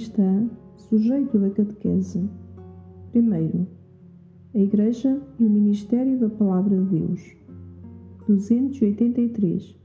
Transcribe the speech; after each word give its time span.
cristã, 0.00 0.48
sujeito 0.76 1.38
da 1.38 1.50
catequese. 1.50 2.26
Primeiro, 3.12 3.66
a 4.54 4.58
Igreja 4.58 5.20
e 5.38 5.44
o 5.44 5.50
Ministério 5.50 6.18
da 6.18 6.30
Palavra 6.30 6.74
de 6.74 7.00
Deus. 7.00 7.36
283. 8.26 9.78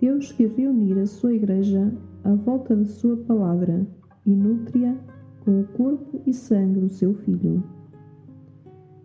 Deus 0.00 0.30
quer 0.30 0.48
reunir 0.50 0.96
a 0.96 1.06
sua 1.06 1.34
Igreja 1.34 1.92
à 2.22 2.34
volta 2.34 2.76
da 2.76 2.84
sua 2.84 3.16
palavra 3.16 3.84
e 4.24 4.30
nutre-a 4.30 4.96
com 5.44 5.62
o 5.62 5.64
corpo 5.64 6.22
e 6.24 6.32
sangue 6.32 6.78
do 6.78 6.88
seu 6.88 7.14
Filho. 7.14 7.64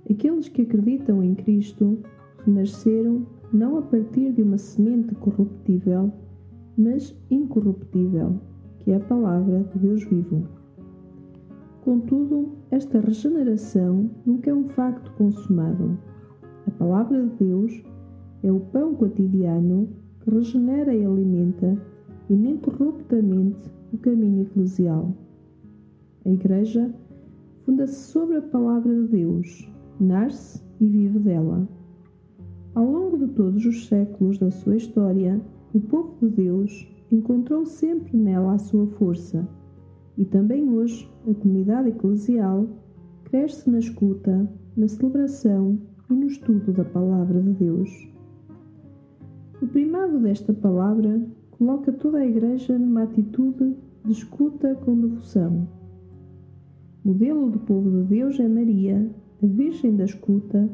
Aqueles 0.08 0.50
que 0.50 0.62
acreditam 0.62 1.24
em 1.24 1.34
Cristo 1.34 1.98
renasceram 2.46 3.26
não 3.52 3.80
a 3.80 3.82
partir 3.82 4.34
de 4.34 4.44
uma 4.44 4.60
semente 4.60 5.16
corruptível, 5.16 6.14
mas 6.78 7.16
incorruptível, 7.32 8.40
que 8.84 8.92
é 8.92 8.96
a 8.96 9.00
palavra 9.00 9.64
de 9.74 9.80
Deus 9.80 10.04
vivo. 10.06 10.44
Contudo, 11.84 12.50
esta 12.70 13.00
regeneração 13.00 14.10
nunca 14.26 14.50
é 14.50 14.54
um 14.54 14.70
facto 14.70 15.12
consumado. 15.14 15.98
A 16.68 16.72
palavra 16.72 17.22
de 17.26 17.36
Deus 17.44 17.84
é 18.44 18.52
o 18.52 18.60
pão 18.60 18.94
cotidiano 18.96 19.88
que 20.20 20.30
regenera 20.30 20.94
e 20.94 21.04
alimenta 21.04 21.78
ininterruptamente 22.30 23.72
o 23.94 23.98
caminho 23.98 24.44
eclesial. 24.44 25.14
A 26.26 26.30
Igreja 26.30 26.94
funda-se 27.66 28.12
sobre 28.12 28.38
a 28.38 28.42
palavra 28.42 28.94
de 28.94 29.08
Deus, 29.08 29.70
nasce 30.00 30.64
e 30.80 30.88
vive 30.88 31.20
dela. 31.20 31.68
Ao 32.74 32.86
longo 32.86 33.18
de 33.18 33.28
todos 33.34 33.66
os 33.66 33.88
séculos 33.88 34.38
da 34.38 34.50
sua 34.50 34.78
história, 34.78 35.42
o 35.74 35.80
povo 35.80 36.16
de 36.22 36.30
Deus 36.30 36.88
encontrou 37.12 37.66
sempre 37.66 38.18
nela 38.18 38.54
a 38.54 38.58
sua 38.58 38.88
força. 38.88 39.48
E 40.18 40.26
também 40.26 40.70
hoje, 40.70 41.10
a 41.30 41.34
comunidade 41.34 41.90
eclesial 41.90 42.68
cresce 43.26 43.70
na 43.70 43.80
escuta, 43.80 44.50
na 44.76 44.88
celebração 44.88 45.80
e 46.10 46.14
no 46.14 46.26
estudo 46.28 46.72
da 46.72 46.84
palavra 46.84 47.42
de 47.42 47.52
Deus. 47.54 47.90
O 49.62 49.68
primado 49.68 50.20
desta 50.20 50.54
palavra 50.54 51.22
coloca 51.52 51.92
toda 51.92 52.20
a 52.20 52.26
Igreja 52.26 52.78
numa 52.78 53.04
atitude 53.04 53.76
de 54.04 54.12
escuta 54.12 54.76
com 54.76 55.00
devoção. 55.00 55.68
Modelo 57.06 57.50
do 57.50 57.60
povo 57.60 57.90
de 57.90 58.04
Deus 58.08 58.40
é 58.40 58.48
Maria, 58.48 59.10
a 59.42 59.46
Virgem 59.46 59.96
da 59.96 60.06
escuta, 60.06 60.70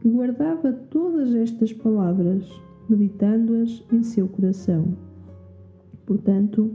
que 0.00 0.08
guardava 0.08 0.72
todas 0.72 1.34
estas 1.34 1.72
palavras, 1.72 2.48
meditando-as 2.88 3.84
em 3.92 4.02
seu 4.02 4.28
coração. 4.28 5.07
Portanto, 6.08 6.74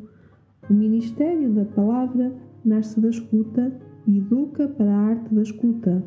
o 0.70 0.74
ministério 0.74 1.52
da 1.52 1.66
palavra 1.66 2.32
nasce 2.64 3.02
da 3.02 3.10
escuta 3.10 3.76
e 4.06 4.20
educa 4.20 4.68
para 4.68 4.96
a 4.96 5.00
arte 5.08 5.34
da 5.34 5.42
escuta, 5.42 6.04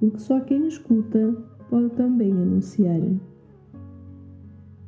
porque 0.00 0.18
só 0.18 0.40
quem 0.40 0.66
escuta 0.66 1.36
pode 1.68 1.90
também 1.90 2.32
anunciar. 2.32 3.02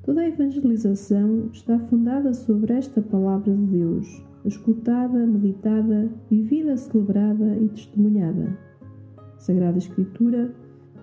Toda 0.03 0.23
a 0.23 0.29
evangelização 0.29 1.51
está 1.53 1.79
fundada 1.81 2.33
sobre 2.33 2.73
esta 2.73 3.03
palavra 3.03 3.55
de 3.55 3.67
Deus, 3.67 4.25
escutada, 4.47 5.27
meditada, 5.27 6.11
vivida, 6.31 6.79
celebrada 6.79 7.59
e 7.59 7.69
testemunhada. 7.69 8.57
A 9.37 9.39
Sagrada 9.39 9.77
Escritura 9.77 10.55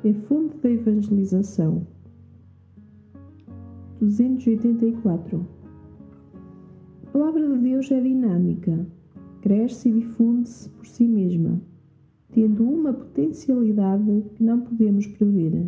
é 0.03 0.11
fonte 0.11 0.57
da 0.57 0.71
evangelização. 0.71 1.85
284. 4.01 5.56
Palavra 7.17 7.49
de 7.49 7.57
Deus 7.63 7.91
é 7.91 7.99
dinâmica, 7.99 8.85
cresce 9.41 9.89
e 9.89 9.91
difunde-se 9.91 10.69
por 10.69 10.85
si 10.85 11.07
mesma, 11.07 11.59
tendo 12.31 12.63
uma 12.63 12.93
potencialidade 12.93 14.23
que 14.35 14.43
não 14.43 14.61
podemos 14.61 15.07
prever. 15.07 15.67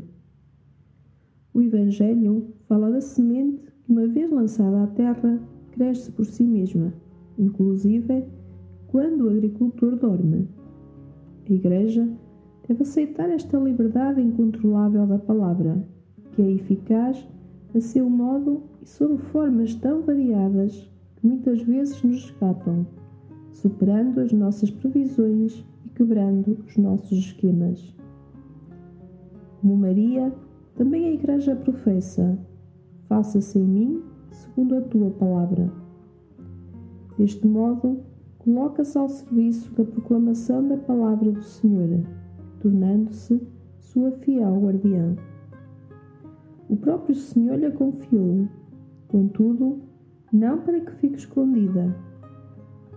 O 1.52 1.60
Evangelho 1.60 2.54
fala 2.68 2.92
da 2.92 3.02
semente 3.02 3.64
que, 3.64 3.92
uma 3.92 4.06
vez 4.06 4.32
lançada 4.32 4.84
à 4.84 4.88
terra, 4.90 5.42
cresce 5.72 6.12
por 6.12 6.24
si 6.24 6.44
mesma, 6.44 6.94
inclusive 7.36 8.26
quando 8.86 9.22
o 9.22 9.30
agricultor 9.32 9.96
dorme. 9.96 10.48
A 11.50 11.52
Igreja 11.52 12.08
deve 12.68 12.84
aceitar 12.84 13.28
esta 13.28 13.58
liberdade 13.58 14.22
incontrolável 14.22 15.08
da 15.08 15.18
palavra, 15.18 15.84
que 16.32 16.44
é 16.44 16.52
eficaz 16.52 17.28
a 17.74 17.82
seu 17.82 18.08
modo 18.08 18.62
e 18.84 18.88
sob 18.88 19.18
formas 19.18 19.74
tão 19.74 20.04
variadas 20.04 20.88
que 21.20 21.28
muitas 21.28 21.62
vezes 21.62 22.02
nos 22.04 22.18
escapam, 22.18 22.86
superando 23.52 24.20
as 24.20 24.32
nossas 24.32 24.72
previsões 24.72 25.66
e 25.86 25.90
quebrando 25.90 26.58
os 26.66 26.78
nossos 26.78 27.18
esquemas. 27.18 27.96
Como 29.62 29.76
Maria, 29.78 30.34
também 30.76 31.06
a 31.06 31.14
Igreja 31.14 31.56
professa: 31.56 32.38
faça-se 33.08 33.60
em 33.60 33.66
mim 33.66 34.04
segundo 34.32 34.76
a 34.76 34.82
tua 34.82 35.10
palavra. 35.12 35.72
Deste 37.18 37.46
modo, 37.46 38.00
coloca-se 38.38 38.98
ao 38.98 39.10
serviço 39.10 39.74
da 39.74 39.84
proclamação 39.84 40.68
da 40.68 40.78
palavra 40.78 41.32
do 41.32 41.42
Senhor 41.42 42.02
tornando-se 42.60 43.42
sua 43.80 44.12
fiel 44.12 44.60
guardiã. 44.62 45.16
O 46.70 46.76
próprio 46.76 47.16
Senhor 47.16 47.58
lhe 47.58 47.72
confiou, 47.72 48.48
contudo, 49.08 49.82
não 50.32 50.62
para 50.62 50.80
que 50.80 50.92
fique 50.94 51.18
escondida, 51.18 51.96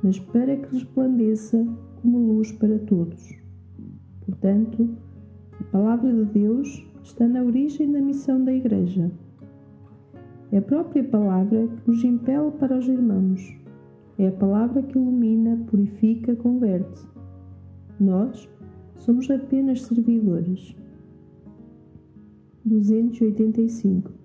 mas 0.03 0.19
para 0.19 0.57
que 0.57 0.75
resplandeça 0.75 1.67
como 2.01 2.19
luz 2.19 2.53
para 2.53 2.79
todos. 2.81 3.35
Portanto, 4.27 4.89
a 5.61 5.65
palavra 5.65 6.13
de 6.13 6.25
Deus 6.25 6.85
está 7.03 7.27
na 7.27 7.43
origem 7.43 7.91
da 7.91 8.01
missão 8.01 8.45
da 8.45 8.53
Igreja. 8.53 9.11
É 10.51 10.59
a 10.59 10.63
própria 10.63 11.03
palavra 11.03 11.67
que 11.67 11.91
nos 11.91 12.05
impele 12.05 12.51
para 12.59 12.77
os 12.77 12.87
irmãos. 12.87 13.57
É 14.19 14.29
a 14.29 14.33
palavra 14.33 14.83
que 14.83 14.99
ilumina, 14.99 15.57
purifica, 15.69 16.37
converte. 16.37 17.07
Nós, 17.99 18.49
somos 18.97 19.31
apenas 19.31 19.83
servidores. 19.83 20.77
285. 22.65 24.22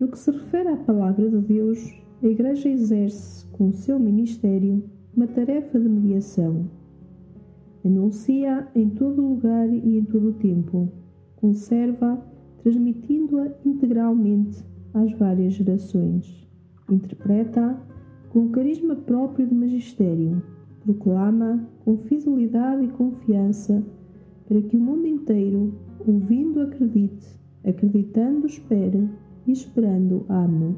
No 0.00 0.08
que 0.08 0.18
se 0.18 0.30
refere 0.30 0.68
à 0.68 0.76
palavra 0.76 1.28
de 1.28 1.38
Deus, 1.38 1.78
a 2.22 2.26
Igreja 2.26 2.68
exerce, 2.68 3.46
com 3.48 3.68
o 3.68 3.72
seu 3.72 3.98
ministério, 3.98 4.84
uma 5.16 5.26
tarefa 5.26 5.78
de 5.78 5.88
mediação. 5.88 6.70
Anuncia 7.84 8.68
em 8.74 8.90
todo 8.90 9.20
lugar 9.20 9.68
e 9.68 9.98
em 9.98 10.04
todo 10.04 10.28
o 10.28 10.34
tempo, 10.34 10.88
conserva, 11.36 12.22
transmitindo-a 12.62 13.50
integralmente 13.64 14.64
às 14.94 15.12
várias 15.12 15.54
gerações. 15.54 16.48
Interpreta-a 16.90 17.80
com 18.30 18.46
o 18.46 18.50
carisma 18.50 18.94
próprio 18.94 19.46
do 19.46 19.54
magistério 19.54 20.42
proclama 20.84 21.68
com 21.84 21.98
fidelidade 21.98 22.84
e 22.84 22.88
confiança 22.88 23.84
para 24.46 24.62
que 24.62 24.76
o 24.76 24.80
mundo 24.80 25.06
inteiro, 25.06 25.74
ouvindo, 26.06 26.62
acredite, 26.62 27.38
acreditando, 27.62 28.46
espere 28.46 29.06
e 29.48 29.52
esperando, 29.52 30.24
ame. 30.28 30.76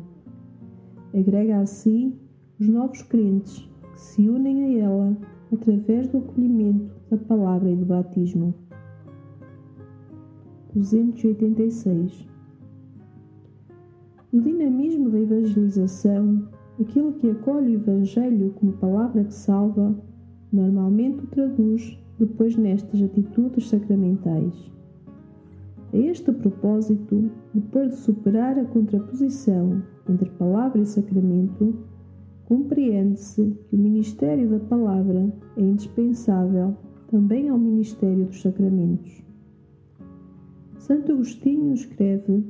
Agrega 1.13 1.59
a 1.59 1.67
si 1.67 2.17
os 2.59 2.67
novos 2.69 3.03
crentes 3.03 3.69
que 3.93 4.01
se 4.01 4.29
unem 4.29 4.65
a 4.65 4.85
ela 4.85 5.17
através 5.53 6.09
do 6.09 6.19
acolhimento 6.19 6.95
da 7.11 7.19
palavra 7.19 7.71
e 7.71 7.77
do 7.77 7.85
batismo. 7.85 8.55
286 10.75 12.27
O 14.33 14.41
dinamismo 14.41 15.11
da 15.11 15.21
evangelização 15.21 16.49
Aquilo 16.81 17.13
que 17.13 17.29
acolhe 17.29 17.77
o 17.77 17.81
Evangelho 17.81 18.55
como 18.59 18.73
palavra 18.73 19.23
que 19.23 19.35
salva, 19.35 19.95
normalmente 20.51 21.23
o 21.23 21.27
traduz 21.27 21.99
depois 22.19 22.57
nestas 22.57 23.03
atitudes 23.03 23.69
sacramentais. 23.69 24.55
A 25.93 25.97
este 25.97 26.31
propósito, 26.31 27.31
depois 27.53 27.91
de 27.91 27.97
superar 27.97 28.57
a 28.59 28.65
contraposição 28.65 29.83
entre 30.09 30.31
palavra 30.31 30.81
e 30.81 30.87
sacramento, 30.87 31.75
compreende-se 32.45 33.57
que 33.69 33.75
o 33.75 33.79
ministério 33.79 34.49
da 34.49 34.61
palavra 34.61 35.33
é 35.57 35.61
indispensável 35.61 36.77
também 37.09 37.49
ao 37.49 37.59
ministério 37.59 38.27
dos 38.27 38.41
sacramentos. 38.41 39.23
Santo 40.79 41.13
Agostinho 41.13 41.75
escreve 41.75 42.45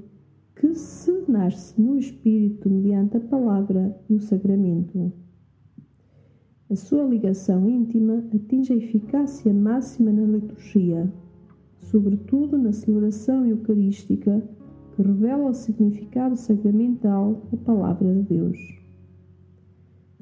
que 0.55 0.75
se 0.75 1.25
nasce 1.27 1.81
no 1.81 1.99
Espírito 1.99 2.69
mediante 2.69 3.17
a 3.17 3.21
palavra 3.21 3.99
e 4.09 4.15
o 4.15 4.21
sacramento. 4.21 5.11
A 6.71 6.77
sua 6.77 7.05
ligação 7.05 7.69
íntima 7.69 8.23
atinge 8.35 8.75
a 8.75 8.77
eficácia 8.77 9.53
máxima 9.53 10.13
na 10.13 10.23
liturgia, 10.23 11.11
sobretudo 11.91 12.57
na 12.57 12.73
celebração 12.73 13.45
eucarística, 13.45 14.41
que 14.95 15.03
revela 15.03 15.51
o 15.51 15.55
significado 15.55 16.37
sacramental 16.37 17.43
da 17.51 17.59
palavra 17.59 18.15
de 18.15 18.23
Deus. 18.23 18.59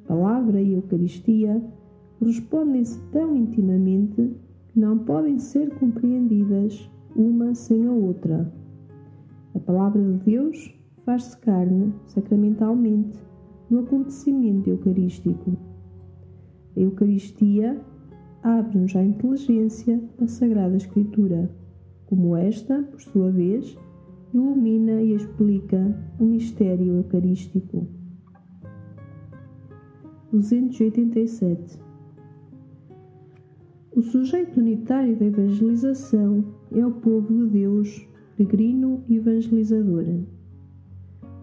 palavra 0.07 0.63
e 0.63 0.73
Eucaristia 0.73 1.63
correspondem-se 2.19 2.99
tão 3.13 3.37
intimamente 3.37 4.35
que 4.69 4.81
não 4.81 4.99
podem 4.99 5.39
ser 5.39 5.69
compreendidas 5.79 6.91
uma 7.15 7.55
sem 7.55 7.87
a 7.87 7.93
outra. 7.93 8.51
A 9.55 9.59
palavra 9.59 10.03
de 10.03 10.25
Deus 10.25 10.75
faz-se 11.05 11.37
carne 11.39 11.93
sacramentalmente 12.07 13.19
no 13.69 13.81
acontecimento 13.81 14.71
eucarístico. 14.71 15.53
A 16.75 16.81
Eucaristia 16.81 17.79
abre-nos 18.49 18.97
à 18.97 19.03
inteligência 19.03 20.03
da 20.19 20.27
Sagrada 20.27 20.75
Escritura, 20.75 21.51
como 22.07 22.35
esta, 22.35 22.83
por 22.83 23.01
sua 23.01 23.31
vez, 23.31 23.77
ilumina 24.33 25.03
e 25.03 25.15
explica 25.15 25.95
o 26.19 26.25
mistério 26.25 26.95
eucarístico. 26.95 27.87
287 30.33 31.79
O 33.95 34.01
sujeito 34.01 34.59
unitário 34.59 35.15
da 35.17 35.27
evangelização 35.27 36.45
é 36.73 36.85
o 36.87 36.93
povo 36.93 37.35
de 37.35 37.51
Deus, 37.51 38.07
peregrino 38.37 39.05
e 39.09 39.17
evangelizador. 39.17 40.05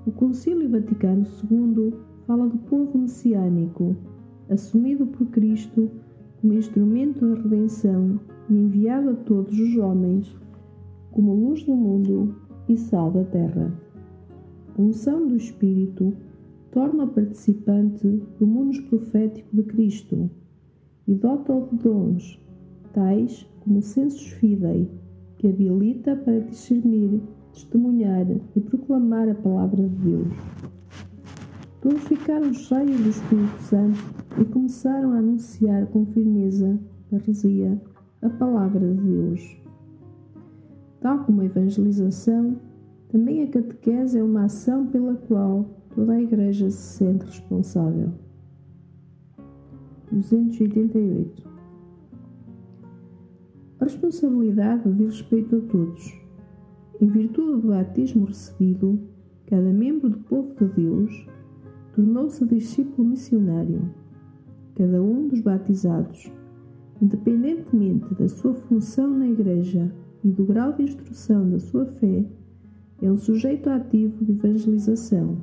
O 0.08 0.12
Concílio 0.12 0.70
Vaticano 0.70 1.26
II 1.52 1.94
fala 2.26 2.48
do 2.48 2.58
povo 2.60 2.98
messiânico, 2.98 3.96
assumido 4.50 5.06
por 5.08 5.28
Cristo 5.28 5.92
como 6.46 6.60
instrumento 6.60 7.28
da 7.28 7.42
redenção 7.42 8.20
e 8.48 8.54
enviado 8.54 9.10
a 9.10 9.14
todos 9.16 9.60
os 9.60 9.76
homens 9.78 10.38
como 11.12 11.34
luz 11.34 11.64
do 11.64 11.76
mundo 11.76 12.36
e 12.70 12.78
sal 12.78 13.10
da 13.10 13.24
terra. 13.24 13.74
A 14.78 14.80
unção 14.80 15.26
do 15.26 15.36
Espírito 15.36 16.14
torna-o 16.70 17.08
participante 17.08 18.22
do 18.38 18.46
mundo 18.46 18.80
profético 18.84 19.56
de 19.56 19.64
Cristo 19.64 20.30
e 21.08 21.16
dota-o 21.16 21.68
de 21.68 21.78
dons, 21.78 22.40
tais 22.94 23.50
como 23.62 23.80
o 23.80 23.82
sensus 23.82 24.28
fidei, 24.34 24.88
que 25.40 25.48
habilita 25.48 26.16
para 26.16 26.42
discernir, 26.42 27.24
testemunhar 27.54 28.28
e 28.56 28.60
proclamar 28.60 29.28
a 29.30 29.34
palavra 29.34 29.82
de 29.82 29.96
Deus. 29.96 30.75
Todos 31.86 32.04
ficaram 32.06 32.52
cheios 32.52 33.00
do 33.00 33.10
Espírito 33.10 33.60
Santo 33.60 34.00
e 34.42 34.46
começaram 34.46 35.12
a 35.12 35.20
anunciar 35.20 35.86
com 35.86 36.04
firmeza, 36.04 36.80
paresia, 37.12 37.80
a 38.24 38.30
palavra 38.32 38.80
de 38.92 39.04
Deus. 39.04 39.58
Tal 41.00 41.24
como 41.24 41.42
a 41.42 41.46
evangelização, 41.46 42.60
também 43.10 43.44
a 43.44 43.48
catequese 43.48 44.18
é 44.18 44.24
uma 44.24 44.46
ação 44.46 44.88
pela 44.88 45.14
qual 45.14 45.64
toda 45.94 46.14
a 46.14 46.20
Igreja 46.20 46.72
se 46.72 46.98
sente 46.98 47.24
responsável. 47.24 48.12
288. 50.12 51.48
A 53.80 53.84
responsabilidade 53.84 54.92
diz 54.92 55.20
respeito 55.20 55.58
a 55.58 55.62
todos. 55.72 56.20
Em 57.00 57.06
virtude 57.06 57.62
do 57.62 57.68
batismo 57.68 58.26
recebido, 58.26 59.00
cada 59.46 59.72
membro 59.72 60.10
do 60.10 60.18
povo 60.18 60.56
de 60.56 60.66
Deus 60.82 61.28
tornou-se 61.96 62.46
discípulo 62.46 63.08
missionário. 63.08 63.90
Cada 64.76 65.02
um 65.02 65.30
dos 65.30 65.40
batizados, 65.40 66.30
independentemente 67.02 68.14
da 68.16 68.28
sua 68.28 68.54
função 68.54 69.10
na 69.10 69.30
Igreja 69.30 69.90
e 70.22 70.30
do 70.30 70.44
grau 70.44 70.74
de 70.74 70.84
instrução 70.84 71.50
da 71.50 71.58
sua 71.58 71.86
fé, 71.86 72.26
é 73.02 73.10
um 73.10 73.18
sujeito 73.18 73.70
ativo 73.70 74.26
de 74.26 74.34
evangelização 74.34 75.38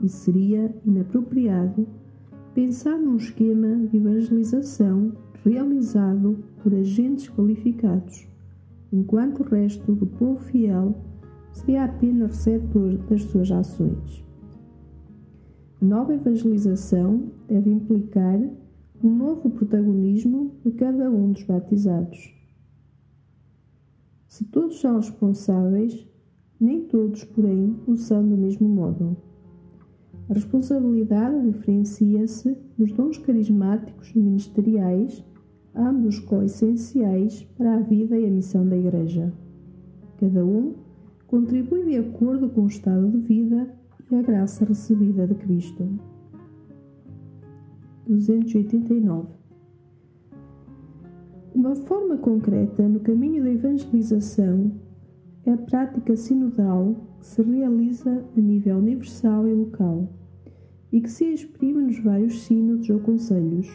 e 0.00 0.08
seria 0.08 0.72
inapropriado 0.86 1.86
pensar 2.54 2.96
num 2.96 3.16
esquema 3.16 3.76
de 3.88 3.96
evangelização 3.96 5.12
realizado 5.44 6.38
por 6.62 6.72
agentes 6.72 7.28
qualificados, 7.28 8.28
enquanto 8.92 9.40
o 9.40 9.48
resto 9.48 9.92
do 9.92 10.06
povo 10.06 10.38
fiel 10.38 10.94
seria 11.52 11.84
apenas 11.84 12.30
receptor 12.30 12.96
das 13.08 13.22
suas 13.22 13.50
ações. 13.50 14.29
Nova 15.80 16.14
evangelização 16.14 17.30
deve 17.48 17.70
implicar 17.70 18.38
um 19.02 19.16
novo 19.16 19.48
protagonismo 19.50 20.52
de 20.62 20.72
cada 20.72 21.10
um 21.10 21.32
dos 21.32 21.42
batizados 21.44 22.40
se 24.30 24.44
todos 24.44 24.80
são 24.80 24.94
responsáveis, 24.94 26.06
nem 26.58 26.82
todos, 26.82 27.24
porém, 27.24 27.76
o 27.88 27.96
são 27.96 28.26
do 28.26 28.36
mesmo 28.36 28.68
modo. 28.68 29.16
A 30.28 30.34
responsabilidade 30.34 31.50
diferencia-se 31.50 32.56
nos 32.78 32.92
dons 32.92 33.18
carismáticos 33.18 34.14
e 34.14 34.20
ministeriais, 34.20 35.24
ambos 35.74 36.20
co-essenciais 36.20 37.42
para 37.58 37.74
a 37.74 37.80
vida 37.80 38.16
e 38.16 38.24
a 38.24 38.30
missão 38.30 38.64
da 38.68 38.76
Igreja. 38.76 39.32
Cada 40.20 40.46
um 40.46 40.74
contribui 41.26 41.86
de 41.86 41.96
acordo 41.96 42.48
com 42.50 42.62
o 42.62 42.68
estado 42.68 43.10
de 43.10 43.18
vida 43.18 43.74
e 44.10 44.14
a 44.14 44.22
graça 44.22 44.64
recebida 44.64 45.26
de 45.26 45.34
Cristo. 45.34 45.88
289 48.06 49.40
uma 51.52 51.74
forma 51.74 52.16
concreta 52.16 52.88
no 52.88 53.00
caminho 53.00 53.42
da 53.42 53.50
evangelização 53.50 54.72
é 55.44 55.52
a 55.52 55.56
prática 55.58 56.16
sinodal 56.16 56.94
que 57.18 57.26
se 57.26 57.42
realiza 57.42 58.24
a 58.36 58.40
nível 58.40 58.78
universal 58.78 59.46
e 59.48 59.52
local 59.52 60.08
e 60.92 61.00
que 61.00 61.10
se 61.10 61.24
exprime 61.26 61.82
nos 61.82 61.98
vários 61.98 62.40
sínodos 62.42 62.88
ou 62.88 63.00
conselhos. 63.00 63.68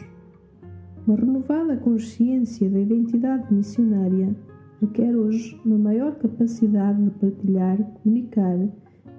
Uma 1.06 1.18
renovada 1.18 1.76
consciência 1.78 2.70
da 2.70 2.80
identidade 2.80 3.54
missionária 3.54 4.36
requer 4.82 5.16
hoje 5.16 5.60
uma 5.66 5.78
maior 5.78 6.16
capacidade 6.16 7.04
de 7.04 7.12
partilhar, 7.12 7.78
comunicar, 8.02 8.58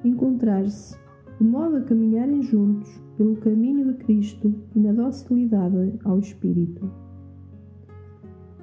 encontrar-se, 0.02 0.96
de 1.38 1.45
modo 1.45 1.76
a 1.76 1.83
caminharem 1.83 2.43
juntos 2.43 2.88
pelo 3.16 3.37
caminho 3.37 3.93
de 3.93 4.05
Cristo 4.05 4.55
e 4.75 4.81
na 4.81 4.93
docilidade 4.93 5.95
ao 6.05 6.19
Espírito. 6.19 6.90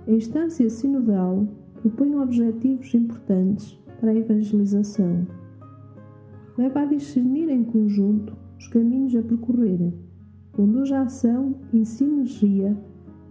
A 0.08 0.12
instância 0.12 0.70
sinodal 0.70 1.48
propõe 1.82 2.16
objetivos 2.16 2.94
importantes 2.94 3.80
para 4.00 4.12
a 4.12 4.16
evangelização. 4.16 5.26
Leva 6.58 6.82
a 6.82 6.86
discernir 6.86 7.50
em 7.50 7.64
conjunto 7.64 8.36
os 8.58 8.68
caminhos 8.68 9.16
a 9.16 9.22
percorrer, 9.22 9.94
conduz 10.52 10.92
a 10.92 11.02
ação 11.02 11.56
em 11.74 11.84
sinergia 11.86 12.78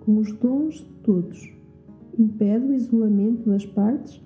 com 0.01 0.19
os 0.19 0.33
dons 0.33 0.77
de 0.77 0.93
todos, 1.03 1.53
impede 2.19 2.67
o 2.67 2.75
isolamento 2.75 3.49
das 3.49 3.65
partes 3.67 4.23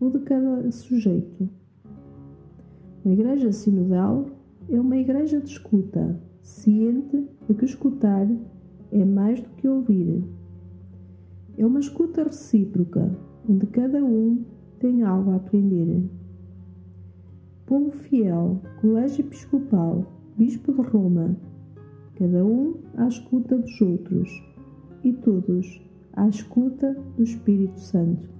ou 0.00 0.10
de 0.10 0.20
cada 0.20 0.70
sujeito. 0.70 1.48
Uma 3.04 3.14
igreja 3.14 3.52
sinodal 3.52 4.26
é 4.70 4.80
uma 4.80 4.96
igreja 4.96 5.40
de 5.40 5.50
escuta, 5.50 6.20
ciente 6.42 7.28
de 7.48 7.54
que 7.54 7.64
escutar 7.64 8.26
é 8.92 9.04
mais 9.04 9.40
do 9.40 9.48
que 9.50 9.68
ouvir 9.68 10.24
é 11.60 11.66
uma 11.66 11.80
escuta 11.80 12.24
recíproca, 12.24 13.14
onde 13.46 13.66
cada 13.66 14.02
um 14.02 14.42
tem 14.78 15.02
algo 15.02 15.32
a 15.32 15.36
aprender. 15.36 16.08
Povo 17.66 17.90
fiel, 17.90 18.58
colégio 18.80 19.20
episcopal, 19.20 20.10
bispo 20.38 20.72
de 20.72 20.80
Roma, 20.80 21.36
cada 22.14 22.42
um 22.46 22.76
à 22.96 23.06
escuta 23.06 23.58
dos 23.58 23.78
outros 23.78 24.42
e 25.04 25.12
todos 25.12 25.82
à 26.14 26.28
escuta 26.28 26.96
do 27.18 27.22
Espírito 27.22 27.78
Santo. 27.78 28.39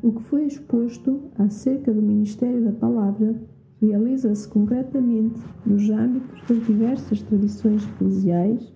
O 0.00 0.12
que 0.12 0.22
foi 0.22 0.44
exposto 0.46 1.22
acerca 1.36 1.92
do 1.92 2.00
ministério 2.00 2.64
da 2.64 2.72
palavra 2.72 3.34
realiza-se 3.80 4.46
concretamente 4.48 5.40
nos 5.66 5.90
âmbitos 5.90 6.40
das 6.48 6.66
diversas 6.66 7.22
tradições 7.22 7.84
eclesiais 7.88 8.72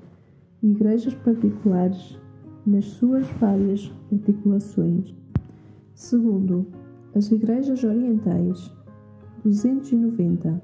e 0.63 0.71
igrejas 0.73 1.15
particulares 1.15 2.19
nas 2.67 2.85
suas 2.87 3.27
várias 3.41 3.93
articulações. 4.11 5.15
Segundo, 5.95 6.67
as 7.15 7.31
igrejas 7.31 7.85
orientais, 7.85 8.75
290. 9.45 10.61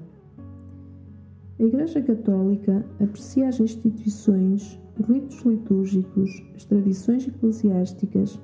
A 1.59 1.63
Igreja 1.63 2.01
Católica 2.01 2.85
aprecia 3.01 3.47
as 3.47 3.59
instituições, 3.59 4.79
os 4.97 5.05
ritos 5.07 5.41
litúrgicos, 5.41 6.43
as 6.55 6.65
tradições 6.65 7.27
eclesiásticas 7.27 8.39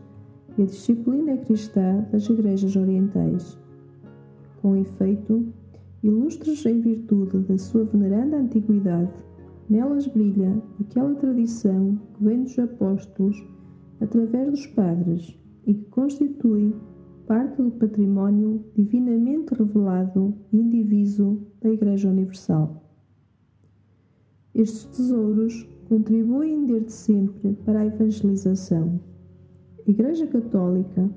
e 0.57 0.63
a 0.63 0.65
disciplina 0.65 1.37
cristã 1.37 2.05
das 2.11 2.29
igrejas 2.29 2.75
orientais. 2.75 3.57
Com 4.61 4.75
efeito, 4.75 5.47
ilustres 6.03 6.65
em 6.65 6.81
virtude 6.81 7.39
da 7.39 7.57
sua 7.57 7.83
veneranda 7.83 8.37
antiguidade 8.37 9.11
Nelas 9.67 10.05
brilha 10.05 10.61
aquela 10.79 11.15
tradição 11.15 11.99
que 12.13 12.23
vem 12.23 12.43
dos 12.43 12.57
apóstolos 12.59 13.43
através 13.99 14.51
dos 14.51 14.67
padres 14.67 15.35
e 15.65 15.73
que 15.73 15.85
constitui 15.85 16.75
parte 17.25 17.63
do 17.63 17.71
património 17.71 18.63
divinamente 18.75 19.55
revelado 19.55 20.35
e 20.53 20.57
indiviso 20.57 21.41
da 21.59 21.69
Igreja 21.71 22.09
Universal. 22.09 22.83
Estes 24.53 24.85
tesouros 24.85 25.67
contribuem 25.89 26.67
desde 26.67 26.91
sempre 26.91 27.53
para 27.65 27.79
a 27.79 27.85
evangelização. 27.87 28.99
Igreja 29.87 30.25
Católica 30.25 31.07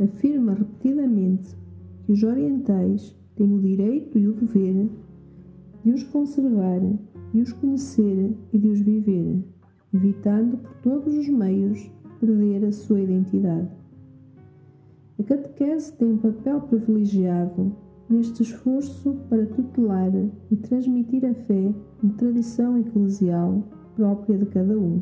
afirma 0.00 0.54
repetidamente 0.54 1.56
que 2.04 2.12
os 2.12 2.22
orientais 2.24 3.16
têm 3.36 3.54
o 3.54 3.60
direito 3.60 4.18
e 4.18 4.26
o 4.26 4.32
dever 4.32 4.88
de 5.84 5.92
os 5.92 6.02
conservar, 6.02 6.80
de 7.32 7.40
os 7.40 7.52
conhecer 7.52 8.34
e 8.52 8.58
de 8.58 8.68
os 8.68 8.80
viver, 8.80 9.44
evitando 9.94 10.58
por 10.58 10.74
todos 10.82 11.16
os 11.16 11.28
meios 11.28 11.88
perder 12.18 12.64
a 12.64 12.72
sua 12.72 13.00
identidade. 13.00 13.70
A 15.18 15.22
catequese 15.22 15.92
tem 15.92 16.08
um 16.10 16.18
papel 16.18 16.62
privilegiado 16.62 17.72
neste 18.08 18.42
esforço 18.42 19.14
para 19.28 19.46
tutelar 19.46 20.10
e 20.50 20.56
transmitir 20.56 21.24
a 21.24 21.32
fé 21.32 21.72
de 22.02 22.12
tradição 22.14 22.76
eclesial 22.76 23.62
própria 23.94 24.36
de 24.36 24.46
cada 24.46 24.76
um. 24.76 25.00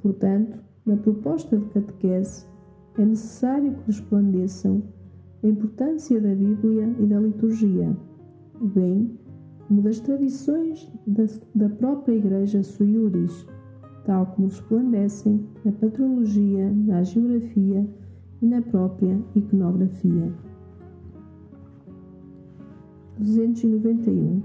Portanto, 0.00 0.65
na 0.86 0.96
proposta 0.96 1.56
de 1.56 1.66
catequese, 1.66 2.46
é 2.96 3.04
necessário 3.04 3.74
que 3.74 3.86
resplandeçam 3.86 4.82
a 5.42 5.46
importância 5.46 6.20
da 6.20 6.34
Bíblia 6.34 6.94
e 6.98 7.06
da 7.06 7.20
liturgia, 7.20 7.94
bem 8.60 9.10
como 9.66 9.82
das 9.82 10.00
tradições 10.00 10.90
da, 11.06 11.24
da 11.54 11.68
própria 11.68 12.14
Igreja 12.14 12.62
Suiuris, 12.62 13.46
tal 14.04 14.26
como 14.26 14.46
resplandecem 14.46 15.44
na 15.64 15.72
patrologia, 15.72 16.72
na 16.72 17.02
geografia 17.02 17.86
e 18.40 18.46
na 18.46 18.62
própria 18.62 19.20
iconografia. 19.34 20.32
291. 23.18 24.42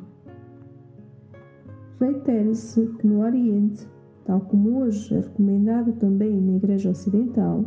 Reitera-se 2.00 2.88
que 2.98 3.05
no 3.05 3.21
Oriente, 3.21 3.88
tal 4.25 4.41
como 4.41 4.79
hoje 4.79 5.13
é 5.15 5.19
recomendado 5.19 5.93
também 5.93 6.39
na 6.39 6.57
Igreja 6.57 6.91
Ocidental, 6.91 7.65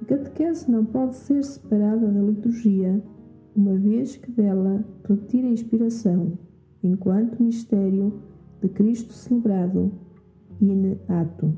a 0.00 0.04
catequese 0.04 0.70
não 0.70 0.84
pode 0.84 1.16
ser 1.16 1.42
separada 1.44 2.06
da 2.06 2.20
liturgia, 2.20 3.02
uma 3.54 3.74
vez 3.74 4.16
que 4.16 4.30
dela 4.30 4.84
retira 5.04 5.48
a 5.48 5.50
inspiração, 5.50 6.38
enquanto 6.82 7.42
mistério 7.42 8.12
de 8.60 8.68
Cristo 8.68 9.12
celebrado 9.12 9.92
in 10.60 10.96
ato. 11.08 11.52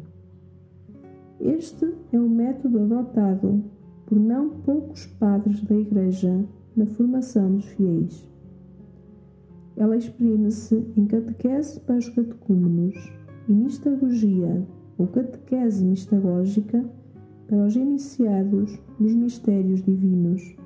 Este 1.41 1.95
é 2.13 2.19
o 2.19 2.29
método 2.29 2.83
adotado 2.83 3.65
por 4.07 4.19
não 4.19 4.51
poucos 4.51 5.07
padres 5.07 5.63
da 5.63 5.75
Igreja 5.75 6.45
na 6.77 6.87
formação 6.87 7.55
dos 7.55 7.65
fiéis. 7.67 8.29
Ela 9.77 9.97
exprime-se 9.97 10.85
em 10.97 11.07
catequese 11.07 11.81
para 11.81 11.97
os 11.97 12.09
catecúmenos 12.09 12.95
e 13.49 13.53
mistagogia 13.53 14.67
ou 14.99 15.07
catequese 15.07 15.85
mistagógica 15.85 16.85
para 17.47 17.67
os 17.67 17.75
iniciados 17.77 18.79
nos 18.99 19.15
mistérios 19.15 19.83
divinos. 19.83 20.57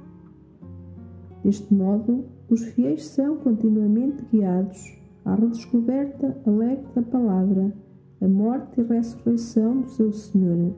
Deste 1.42 1.72
modo, 1.72 2.24
os 2.48 2.62
fiéis 2.64 3.06
são 3.06 3.36
continuamente 3.36 4.24
guiados 4.30 4.98
à 5.24 5.34
redescoberta 5.34 6.36
alegre 6.46 6.86
da 6.94 7.02
palavra, 7.02 7.72
a 8.20 8.28
morte 8.28 8.80
e 8.80 8.84
ressurreição 8.84 9.80
do 9.80 9.90
seu 9.90 10.12
Senhor, 10.12 10.74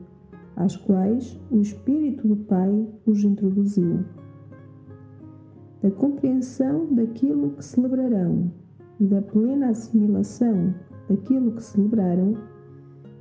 às 0.55 0.75
quais 0.75 1.39
o 1.51 1.59
Espírito 1.59 2.27
do 2.27 2.35
Pai 2.35 2.87
os 3.05 3.23
introduziu 3.23 4.03
da 5.81 5.91
compreensão 5.91 6.87
daquilo 6.93 7.51
que 7.51 7.63
celebrarão 7.63 8.51
e 8.99 9.05
da 9.05 9.21
plena 9.21 9.69
assimilação 9.69 10.73
daquilo 11.09 11.51
que 11.51 11.63
celebraram, 11.63 12.35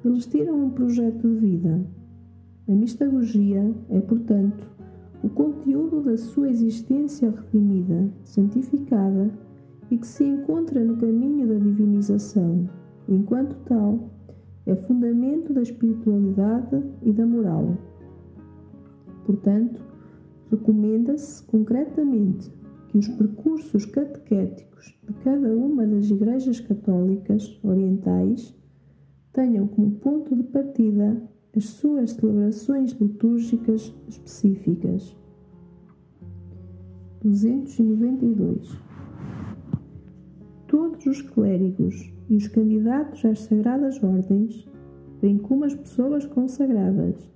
eles 0.05 0.27
tiram 0.27 0.65
um 0.65 0.71
projeto 0.71 1.29
de 1.29 1.41
vida. 1.41 1.87
A 2.69 2.73
mistagogia 2.73 3.75
é, 3.91 4.01
portanto, 4.01 4.69
o 5.23 5.29
conteúdo 5.29 6.03
da 6.03 6.17
sua 6.17 6.49
existência 6.49 7.31
redimida, 7.31 8.11
santificada 8.25 9.31
e 9.91 9.97
que 9.97 10.07
se 10.07 10.25
encontra 10.25 10.83
no 10.85 10.97
caminho 10.97 11.49
da 11.49 11.59
divinização. 11.59 12.69
Enquanto 13.09 13.57
tal, 13.65 14.11
é 14.67 14.75
fundamento 14.75 15.53
da 15.53 15.63
espiritualidade 15.63 16.83
e 17.03 17.13
da 17.13 17.25
moral. 17.25 17.77
Portanto, 19.25 19.81
recomenda-se 20.51 21.43
concretamente 21.45 22.53
que 22.89 22.99
os 22.99 23.09
percursos 23.09 23.85
catequéticos 23.87 24.66
de 24.85 25.13
cada 25.25 25.55
uma 25.55 25.87
das 25.87 26.11
igrejas 26.11 26.61
católicas 26.61 27.59
orientais 27.63 28.55
tenham 29.33 29.67
como 29.67 29.93
ponto 29.93 30.35
de 30.35 30.43
partida 30.45 31.23
as 31.57 31.65
suas 31.65 32.11
celebrações 32.11 32.93
litúrgicas 32.93 33.95
específicas. 34.07 35.17
292 37.23 38.79
Todos 40.67 41.07
os 41.07 41.23
clérigos 41.23 42.13
e 42.29 42.37
os 42.37 42.47
candidatos 42.49 43.25
às 43.25 43.41
sagradas 43.41 44.03
ordens, 44.03 44.69
bem 45.23 45.39
como 45.39 45.65
as 45.65 45.75
pessoas 45.75 46.27
consagradas 46.27 47.33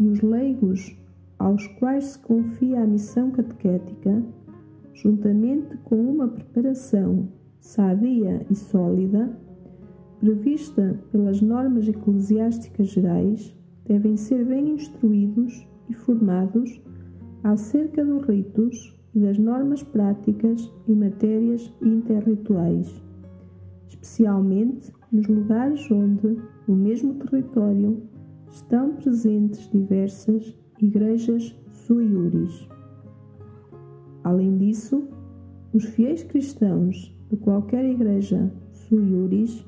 e 0.00 0.08
os 0.08 0.20
leigos 0.20 0.96
aos 1.38 1.66
quais 1.78 2.04
se 2.04 2.18
confia 2.18 2.82
a 2.82 2.86
missão 2.86 3.30
catequética, 3.30 4.24
juntamente 4.94 5.76
com 5.78 5.96
uma 5.96 6.28
preparação 6.28 7.28
sadia 7.60 8.44
e 8.50 8.54
sólida, 8.54 9.38
prevista 10.18 10.98
pelas 11.10 11.40
normas 11.40 11.88
eclesiásticas 11.88 12.88
gerais, 12.88 13.56
devem 13.86 14.16
ser 14.16 14.44
bem 14.44 14.70
instruídos 14.70 15.66
e 15.88 15.94
formados 15.94 16.80
acerca 17.42 18.04
dos 18.04 18.24
ritos 18.24 18.98
e 19.14 19.20
das 19.20 19.38
normas 19.38 19.82
práticas 19.82 20.72
em 20.88 20.94
matérias 20.94 21.72
interrituais, 21.82 23.02
especialmente 23.88 24.92
nos 25.10 25.26
lugares 25.26 25.90
onde, 25.90 26.36
no 26.66 26.76
mesmo 26.76 27.14
território, 27.14 28.02
estão 28.50 28.94
presentes 28.94 29.70
diversas 29.70 30.56
igrejas 30.80 31.54
suiuris. 31.68 32.71
Além 34.24 34.56
disso, 34.58 35.08
os 35.72 35.84
fiéis 35.84 36.22
cristãos 36.22 37.16
de 37.30 37.36
qualquer 37.36 37.84
igreja 37.84 38.52
suiuris, 38.72 39.64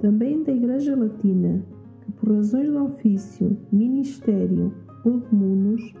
também 0.00 0.42
da 0.42 0.52
Igreja 0.52 0.96
Latina, 0.96 1.62
que 2.00 2.12
por 2.12 2.32
razões 2.32 2.70
de 2.70 2.76
ofício, 2.76 3.56
ministério 3.70 4.72
ou 5.04 5.20
de 5.20 5.34
munus, 5.34 5.94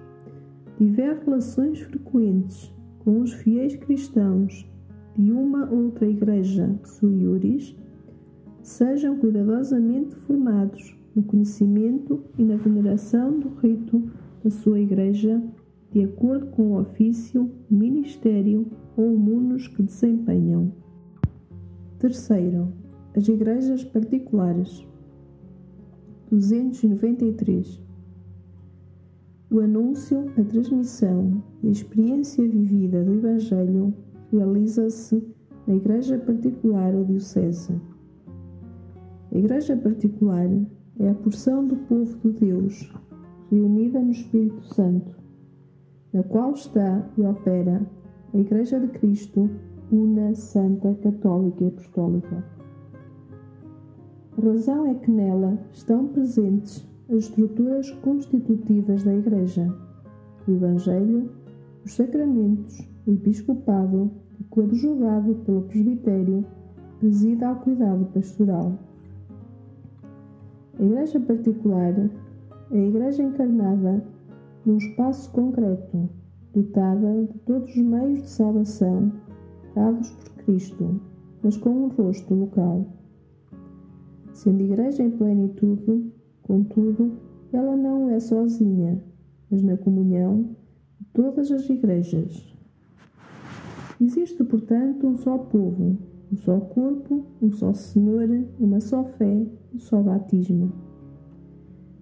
tiver 0.76 1.18
relações 1.24 1.80
frequentes 1.80 2.72
com 3.00 3.20
os 3.20 3.32
fiéis 3.32 3.76
cristãos 3.76 4.68
de 5.16 5.32
uma 5.32 5.68
outra 5.70 6.06
igreja 6.06 6.78
suiuris, 6.84 7.76
sejam 8.62 9.16
cuidadosamente 9.16 10.14
formados 10.14 10.96
no 11.14 11.22
conhecimento 11.22 12.22
e 12.38 12.44
na 12.44 12.56
veneração 12.56 13.38
do 13.38 13.48
rito 13.60 14.02
da 14.44 14.50
sua 14.50 14.78
Igreja 14.78 15.42
de 15.90 16.04
acordo 16.04 16.46
com 16.48 16.72
o 16.72 16.80
ofício, 16.80 17.50
ministério 17.70 18.66
ou 18.96 19.16
munus 19.16 19.68
que 19.68 19.82
desempenham. 19.82 20.72
Terceiro, 21.98 22.72
as 23.16 23.26
igrejas 23.26 23.84
particulares. 23.84 24.86
293. 26.30 27.82
O 29.50 29.60
anúncio, 29.60 30.30
a 30.36 30.44
transmissão 30.44 31.42
e 31.62 31.68
a 31.68 31.70
experiência 31.70 32.46
vivida 32.46 33.02
do 33.02 33.14
Evangelho 33.14 33.94
realiza-se 34.30 35.24
na 35.66 35.74
igreja 35.74 36.18
particular 36.18 36.94
ou 36.94 37.04
diocese. 37.04 37.72
A 39.32 39.38
igreja 39.38 39.76
particular 39.76 40.48
é 40.98 41.08
a 41.08 41.14
porção 41.14 41.66
do 41.66 41.76
povo 41.76 42.16
de 42.18 42.32
Deus 42.38 42.92
reunida 43.50 44.00
no 44.00 44.10
Espírito 44.10 44.62
Santo, 44.74 45.16
na 46.12 46.22
qual 46.22 46.52
está 46.52 47.04
e 47.16 47.22
opera 47.22 47.82
a 48.32 48.38
Igreja 48.38 48.78
de 48.80 48.88
Cristo, 48.88 49.48
una, 49.90 50.34
santa, 50.34 50.94
católica 51.02 51.64
e 51.64 51.68
apostólica. 51.68 52.44
A 54.36 54.40
razão 54.40 54.86
é 54.86 54.94
que 54.94 55.10
nela 55.10 55.58
estão 55.72 56.08
presentes 56.08 56.86
as 57.08 57.24
estruturas 57.24 57.90
constitutivas 58.02 59.02
da 59.02 59.14
Igreja, 59.14 59.74
o 60.46 60.52
Evangelho, 60.52 61.30
os 61.84 61.94
sacramentos, 61.94 62.86
o 63.06 63.12
episcopado 63.12 64.10
e 64.38 64.44
coadjuvado 64.44 65.34
pelo 65.46 65.62
presbitério, 65.62 66.44
presida 67.00 67.48
ao 67.48 67.56
cuidado 67.56 68.04
pastoral. 68.12 68.78
A 70.78 70.82
Igreja 70.82 71.18
particular 71.18 71.94
a 72.70 72.76
Igreja 72.76 73.22
encarnada 73.22 74.04
num 74.64 74.76
espaço 74.76 75.30
concreto, 75.32 76.08
dotada 76.52 77.26
de 77.26 77.38
todos 77.40 77.70
os 77.70 77.76
meios 77.76 78.22
de 78.22 78.30
salvação 78.30 79.12
dados 79.74 80.10
por 80.10 80.44
Cristo, 80.44 81.00
mas 81.42 81.56
com 81.56 81.70
um 81.70 81.88
rosto 81.88 82.34
local. 82.34 82.86
Sendo 84.32 84.62
igreja 84.62 85.02
em 85.02 85.10
plenitude, 85.10 86.12
contudo, 86.42 87.12
ela 87.52 87.76
não 87.76 88.10
é 88.10 88.20
sozinha, 88.20 89.02
mas 89.50 89.62
na 89.62 89.76
comunhão 89.76 90.56
de 91.00 91.06
todas 91.12 91.50
as 91.50 91.68
igrejas. 91.68 92.54
Existe, 94.00 94.44
portanto, 94.44 95.06
um 95.06 95.16
só 95.16 95.38
povo, 95.38 95.96
um 96.32 96.36
só 96.36 96.60
corpo, 96.60 97.24
um 97.42 97.50
só 97.50 97.72
Senhor, 97.72 98.28
uma 98.60 98.80
só 98.80 99.04
fé, 99.04 99.46
um 99.74 99.78
só 99.78 100.00
batismo. 100.02 100.72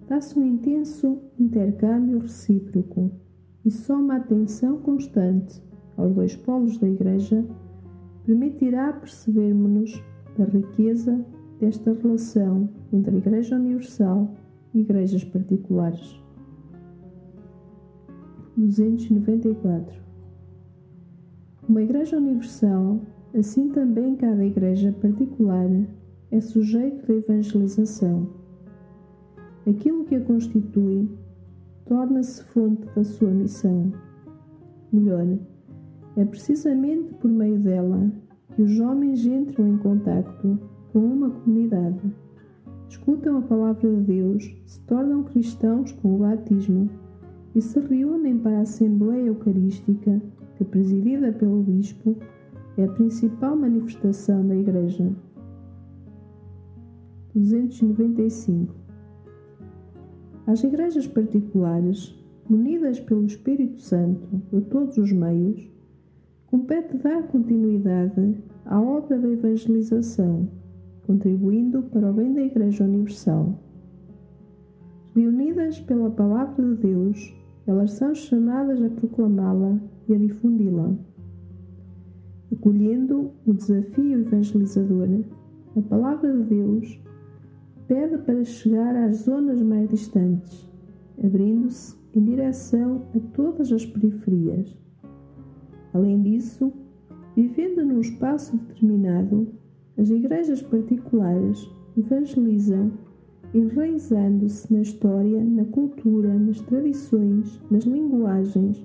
Dá-se 0.08 0.38
um 0.38 0.46
intenso 0.46 1.18
intercâmbio 1.38 2.20
recíproco 2.20 3.10
e 3.64 3.70
só 3.70 3.96
uma 3.96 4.16
atenção 4.16 4.78
constante 4.78 5.60
aos 5.96 6.14
dois 6.14 6.36
polos 6.36 6.78
da 6.78 6.88
Igreja 6.88 7.44
permitirá 8.24 8.92
percebermos 8.92 10.00
da 10.38 10.44
riqueza 10.44 11.24
desta 11.58 11.92
relação 11.92 12.68
entre 12.92 13.16
a 13.16 13.18
Igreja 13.18 13.56
Universal 13.56 14.36
e 14.72 14.80
igrejas 14.80 15.24
particulares. 15.24 16.20
294 18.56 20.02
Uma 21.68 21.82
Igreja 21.82 22.16
Universal, 22.16 23.00
assim 23.34 23.70
também 23.70 24.14
cada 24.14 24.44
igreja 24.44 24.92
particular, 25.00 25.68
é 26.30 26.40
sujeito 26.40 27.06
da 27.06 27.14
evangelização. 27.14 28.35
Aquilo 29.66 30.04
que 30.04 30.14
a 30.14 30.20
constitui 30.20 31.08
torna-se 31.86 32.44
fonte 32.44 32.86
da 32.94 33.02
sua 33.02 33.30
missão. 33.30 33.92
Melhor, 34.92 35.26
é 36.16 36.24
precisamente 36.24 37.12
por 37.14 37.28
meio 37.28 37.58
dela 37.58 38.10
que 38.54 38.62
os 38.62 38.78
homens 38.78 39.26
entram 39.26 39.66
em 39.66 39.76
contacto 39.78 40.58
com 40.92 41.00
uma 41.00 41.30
comunidade, 41.30 42.00
escutam 42.88 43.38
a 43.38 43.42
palavra 43.42 43.90
de 43.90 44.02
Deus, 44.02 44.54
se 44.64 44.80
tornam 44.82 45.24
cristãos 45.24 45.90
com 45.92 46.14
o 46.14 46.18
batismo 46.18 46.88
e 47.54 47.60
se 47.60 47.80
reúnem 47.80 48.38
para 48.38 48.58
a 48.58 48.62
Assembleia 48.62 49.26
Eucarística, 49.26 50.22
que, 50.56 50.64
presidida 50.64 51.32
pelo 51.32 51.62
Bispo, 51.62 52.16
é 52.76 52.84
a 52.84 52.92
principal 52.92 53.56
manifestação 53.56 54.46
da 54.46 54.54
Igreja. 54.54 55.10
295. 57.34 58.85
As 60.46 60.62
igrejas 60.62 61.08
particulares, 61.08 62.14
unidas 62.48 63.00
pelo 63.00 63.24
Espírito 63.24 63.80
Santo 63.80 64.28
de 64.52 64.60
todos 64.66 64.96
os 64.96 65.10
meios, 65.10 65.68
compete 66.46 66.96
dar 66.98 67.24
continuidade 67.24 68.36
à 68.64 68.80
obra 68.80 69.18
da 69.18 69.28
evangelização, 69.28 70.48
contribuindo 71.04 71.82
para 71.82 72.08
o 72.08 72.12
bem 72.12 72.32
da 72.32 72.42
Igreja 72.42 72.84
Universal. 72.84 73.58
Reunidas 75.16 75.80
pela 75.80 76.10
Palavra 76.10 76.64
de 76.64 76.76
Deus, 76.76 77.34
elas 77.66 77.90
são 77.92 78.14
chamadas 78.14 78.80
a 78.80 78.88
proclamá-la 78.88 79.80
e 80.08 80.14
a 80.14 80.16
difundi-la. 80.16 80.94
Acolhendo 82.52 83.32
o 83.44 83.52
desafio 83.52 84.20
evangelizador, 84.20 85.08
a 85.76 85.80
Palavra 85.82 86.32
de 86.32 86.44
Deus 86.44 87.00
pede 87.86 88.18
para 88.18 88.44
chegar 88.44 88.94
às 88.96 89.24
zonas 89.24 89.60
mais 89.62 89.88
distantes, 89.88 90.68
abrindo-se 91.22 91.96
em 92.14 92.24
direção 92.24 93.06
a 93.14 93.20
todas 93.34 93.72
as 93.72 93.84
periferias 93.84 94.76
Além 95.96 96.20
disso, 96.20 96.70
vivendo 97.34 97.82
num 97.82 98.00
espaço 98.00 98.54
determinado, 98.54 99.48
as 99.96 100.10
igrejas 100.10 100.60
particulares 100.60 101.66
evangelizam 101.96 102.92
enraizando-se 103.54 104.70
na 104.70 104.82
história, 104.82 105.42
na 105.42 105.64
cultura, 105.64 106.38
nas 106.38 106.60
tradições, 106.60 107.62
nas 107.70 107.84
linguagens 107.84 108.84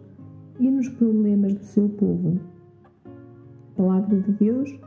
e 0.58 0.72
nos 0.72 0.88
problemas 0.88 1.54
do 1.54 1.66
seu 1.66 1.90
povo. 1.90 2.40
A 3.04 3.76
palavra 3.76 4.22
de 4.22 4.32
Deus 4.32 4.80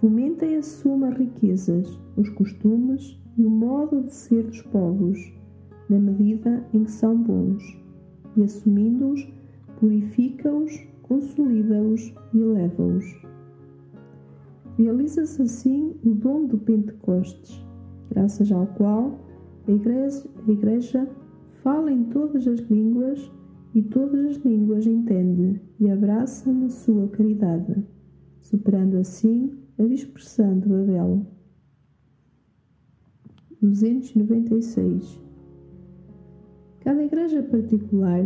fomenta 0.00 0.44
e 0.44 0.56
assuma 0.56 1.10
as 1.10 1.16
riquezas, 1.16 2.00
os 2.16 2.28
costumes 2.30 3.21
e 3.36 3.44
o 3.44 3.50
modo 3.50 4.02
de 4.02 4.12
ser 4.12 4.44
dos 4.44 4.62
povos, 4.62 5.18
na 5.88 5.98
medida 5.98 6.64
em 6.72 6.84
que 6.84 6.90
são 6.90 7.16
bons, 7.16 7.62
e 8.36 8.42
assumindo-os, 8.42 9.26
purifica-os 9.78 10.92
consolida-os 11.12 12.14
e 12.32 12.38
eleva-os. 12.38 13.04
Realiza-se 14.78 15.42
assim 15.42 15.94
o 16.02 16.14
dom 16.14 16.46
do 16.46 16.56
Pentecostes, 16.56 17.62
graças 18.10 18.50
ao 18.50 18.66
qual 18.68 19.18
a 19.68 19.70
igreja, 19.70 20.26
a 20.48 20.50
igreja 20.50 21.08
fala 21.62 21.92
em 21.92 22.04
todas 22.04 22.48
as 22.48 22.60
línguas 22.60 23.30
e 23.74 23.82
todas 23.82 24.24
as 24.24 24.36
línguas 24.38 24.86
entende 24.86 25.60
e 25.78 25.90
abraça 25.90 26.50
na 26.50 26.70
sua 26.70 27.06
caridade, 27.08 27.84
superando 28.40 28.96
assim 28.96 29.52
a 29.78 29.84
dispersão 29.84 30.58
de 30.58 30.68
Babel. 30.68 31.26
296 33.62 35.20
Cada 36.80 37.00
igreja 37.00 37.44
particular 37.44 38.18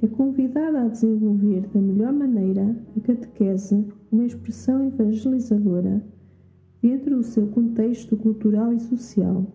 é 0.00 0.06
convidada 0.06 0.80
a 0.80 0.88
desenvolver 0.88 1.68
da 1.68 1.78
melhor 1.78 2.14
maneira 2.14 2.74
a 2.96 3.00
catequese, 3.00 3.86
uma 4.10 4.24
expressão 4.24 4.86
evangelizadora, 4.86 6.02
dentro 6.80 7.16
do 7.16 7.22
seu 7.22 7.46
contexto 7.48 8.16
cultural 8.16 8.72
e 8.72 8.80
social. 8.80 9.46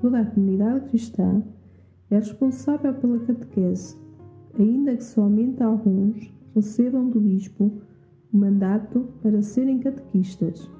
Toda 0.00 0.20
a 0.20 0.26
comunidade 0.26 0.90
cristã 0.90 1.42
é 2.08 2.14
responsável 2.14 2.94
pela 2.94 3.18
catequese, 3.18 3.96
ainda 4.56 4.96
que 4.96 5.02
somente 5.02 5.60
alguns 5.60 6.32
recebam 6.54 7.10
do 7.10 7.20
bispo 7.20 7.72
o 8.32 8.36
mandato 8.36 9.08
para 9.20 9.42
serem 9.42 9.80
catequistas. 9.80 10.70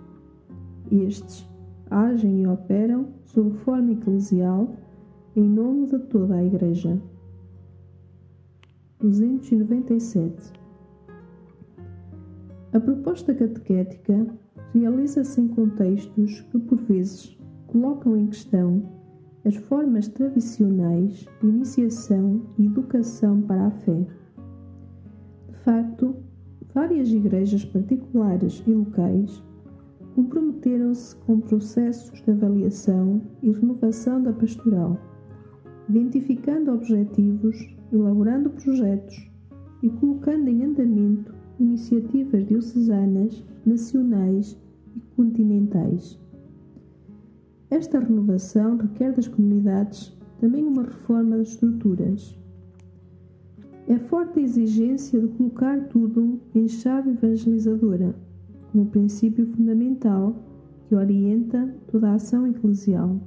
Estes 0.93 1.56
agem 1.91 2.43
e 2.43 2.47
operam 2.47 3.09
sob 3.25 3.57
forma 3.59 3.93
eclesial 3.93 4.75
em 5.35 5.49
nome 5.49 5.87
de 5.87 5.99
toda 5.99 6.37
a 6.37 6.45
Igreja. 6.45 7.01
297. 9.01 10.53
A 12.73 12.81
proposta 12.81 13.35
catequética 13.35 14.27
realiza-se 14.75 15.41
em 15.41 15.49
contextos 15.49 16.41
que, 16.41 16.59
por 16.59 16.79
vezes, 16.79 17.39
colocam 17.67 18.17
em 18.17 18.27
questão 18.27 18.83
as 19.45 19.55
formas 19.55 20.09
tradicionais 20.09 21.27
de 21.41 21.47
iniciação 21.47 22.43
e 22.59 22.67
educação 22.67 23.43
para 23.43 23.67
a 23.67 23.71
fé. 23.71 24.07
De 25.49 25.57
facto, 25.59 26.17
várias 26.75 27.11
igrejas 27.11 27.65
particulares 27.65 28.63
e 28.67 28.71
locais 28.71 29.43
comprometeram-se 30.17 31.15
com 31.17 31.39
processos 31.39 32.23
de 32.23 32.31
avaliação 32.31 33.21
e 33.43 33.53
renovação 33.53 34.23
da 34.23 34.33
pastoral, 34.33 34.99
identificando 35.91 36.73
objetivos 36.73 37.77
elaborando 37.93 38.49
projetos 38.49 39.31
e 39.83 39.91
colocando 39.91 40.49
em 40.49 40.65
andamento 40.65 41.35
iniciativas 41.61 42.47
diocesanas, 42.47 43.45
nacionais 43.67 44.59
e 44.97 45.01
continentais. 45.15 46.19
Esta 47.71 47.99
renovação 47.99 48.79
requer 48.79 49.13
das 49.13 49.29
comunidades 49.29 50.17
também 50.41 50.65
uma 50.65 50.85
reforma 50.85 51.37
das 51.37 51.49
estruturas. 51.49 52.35
É 53.87 53.99
forte 53.99 54.39
a 54.39 54.43
exigência 54.43 55.21
de 55.21 55.29
colocar 55.29 55.89
tudo 55.89 56.41
em 56.55 56.67
chave 56.67 57.11
evangelizadora, 57.11 58.15
como 58.77 58.91
princípio 58.91 59.47
fundamental 59.47 60.37
que 60.87 60.95
orienta 60.95 61.75
toda 61.91 62.11
a 62.11 62.15
ação 62.17 62.47
eclesial. 62.47 63.19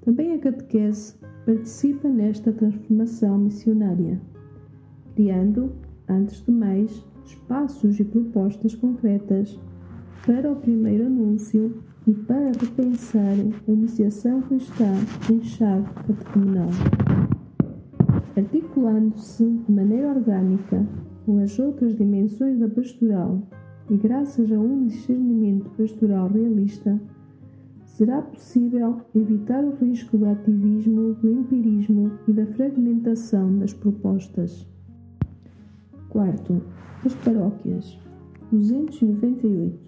Também 0.00 0.32
a 0.32 0.38
catequese 0.40 1.14
participa 1.46 2.08
nesta 2.08 2.52
transformação 2.52 3.38
missionária, 3.38 4.20
criando, 5.14 5.72
antes 6.08 6.44
de 6.44 6.50
mais, 6.50 7.06
espaços 7.24 8.00
e 8.00 8.04
propostas 8.04 8.74
concretas 8.74 9.56
para 10.26 10.50
o 10.50 10.56
primeiro 10.56 11.06
anúncio 11.06 11.80
e 12.04 12.12
para 12.12 12.50
repensar 12.60 13.36
a 13.68 13.70
iniciação 13.70 14.42
cristã 14.42 14.94
em 15.32 15.40
chave 15.44 15.88
catecumenal. 16.08 16.70
Articulando-se 18.36 19.48
de 19.48 19.72
maneira 19.72 20.08
orgânica 20.08 20.84
com 21.24 21.38
as 21.38 21.56
outras 21.60 21.94
dimensões 21.94 22.58
da 22.58 22.68
pastoral 22.68 23.40
e 23.90 23.96
graças 23.96 24.50
a 24.50 24.58
um 24.58 24.86
discernimento 24.86 25.70
pastoral 25.76 26.28
realista, 26.28 27.00
será 27.84 28.22
possível 28.22 29.00
evitar 29.14 29.62
o 29.64 29.74
risco 29.76 30.18
do 30.18 30.26
ativismo, 30.26 31.14
do 31.14 31.30
empirismo 31.30 32.10
e 32.26 32.32
da 32.32 32.46
fragmentação 32.46 33.58
das 33.58 33.72
propostas. 33.72 34.66
Quarto, 36.08 36.62
as 37.04 37.14
paróquias. 37.16 37.98
298. 38.50 39.78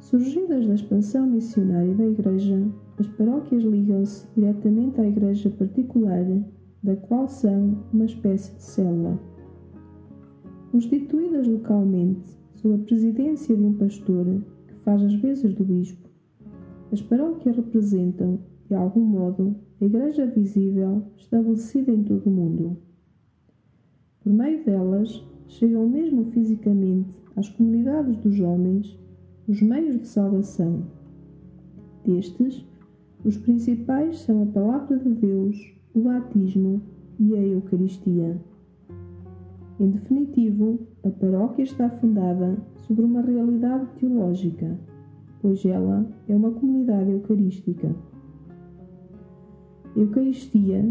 Surgidas 0.00 0.66
da 0.66 0.74
expansão 0.74 1.26
missionária 1.26 1.94
da 1.94 2.04
Igreja, 2.04 2.68
as 2.98 3.06
paróquias 3.08 3.62
ligam-se 3.62 4.26
diretamente 4.34 5.00
à 5.00 5.06
Igreja 5.06 5.50
particular, 5.50 6.24
da 6.82 6.96
qual 6.96 7.28
são 7.28 7.78
uma 7.92 8.04
espécie 8.04 8.54
de 8.54 8.62
célula. 8.62 9.29
Constituídas 10.70 11.48
localmente, 11.48 12.38
sob 12.54 12.74
a 12.74 12.78
presidência 12.86 13.56
de 13.56 13.62
um 13.62 13.72
pastor, 13.72 14.24
que 14.68 14.74
faz 14.84 15.02
as 15.02 15.14
vezes 15.14 15.52
do 15.54 15.64
bispo, 15.64 16.08
as 16.92 17.02
paróquias 17.02 17.56
representam, 17.56 18.38
de 18.68 18.74
algum 18.74 19.00
modo, 19.00 19.56
a 19.80 19.84
Igreja 19.84 20.26
visível 20.26 21.02
estabelecida 21.16 21.90
em 21.90 22.04
todo 22.04 22.24
o 22.26 22.30
mundo. 22.30 22.76
Por 24.22 24.32
meio 24.32 24.64
delas, 24.64 25.24
chegam 25.48 25.88
mesmo 25.88 26.26
fisicamente 26.26 27.18
às 27.34 27.48
comunidades 27.48 28.16
dos 28.18 28.38
homens 28.38 28.96
os 29.48 29.60
meios 29.62 29.98
de 29.98 30.06
salvação. 30.06 30.84
Destes, 32.06 32.64
os 33.24 33.36
principais 33.36 34.20
são 34.20 34.44
a 34.44 34.46
Palavra 34.46 34.96
de 34.98 35.10
Deus, 35.14 35.74
o 35.94 36.00
batismo 36.02 36.80
e 37.18 37.34
a 37.34 37.42
Eucaristia. 37.42 38.40
Em 39.80 39.92
definitivo, 39.92 40.78
a 41.02 41.08
paróquia 41.08 41.62
está 41.62 41.88
fundada 41.88 42.58
sobre 42.86 43.02
uma 43.02 43.22
realidade 43.22 43.86
teológica, 43.98 44.78
pois 45.40 45.64
ela 45.64 46.06
é 46.28 46.36
uma 46.36 46.50
comunidade 46.50 47.10
eucarística. 47.10 47.96
Eucaristia, 49.96 50.84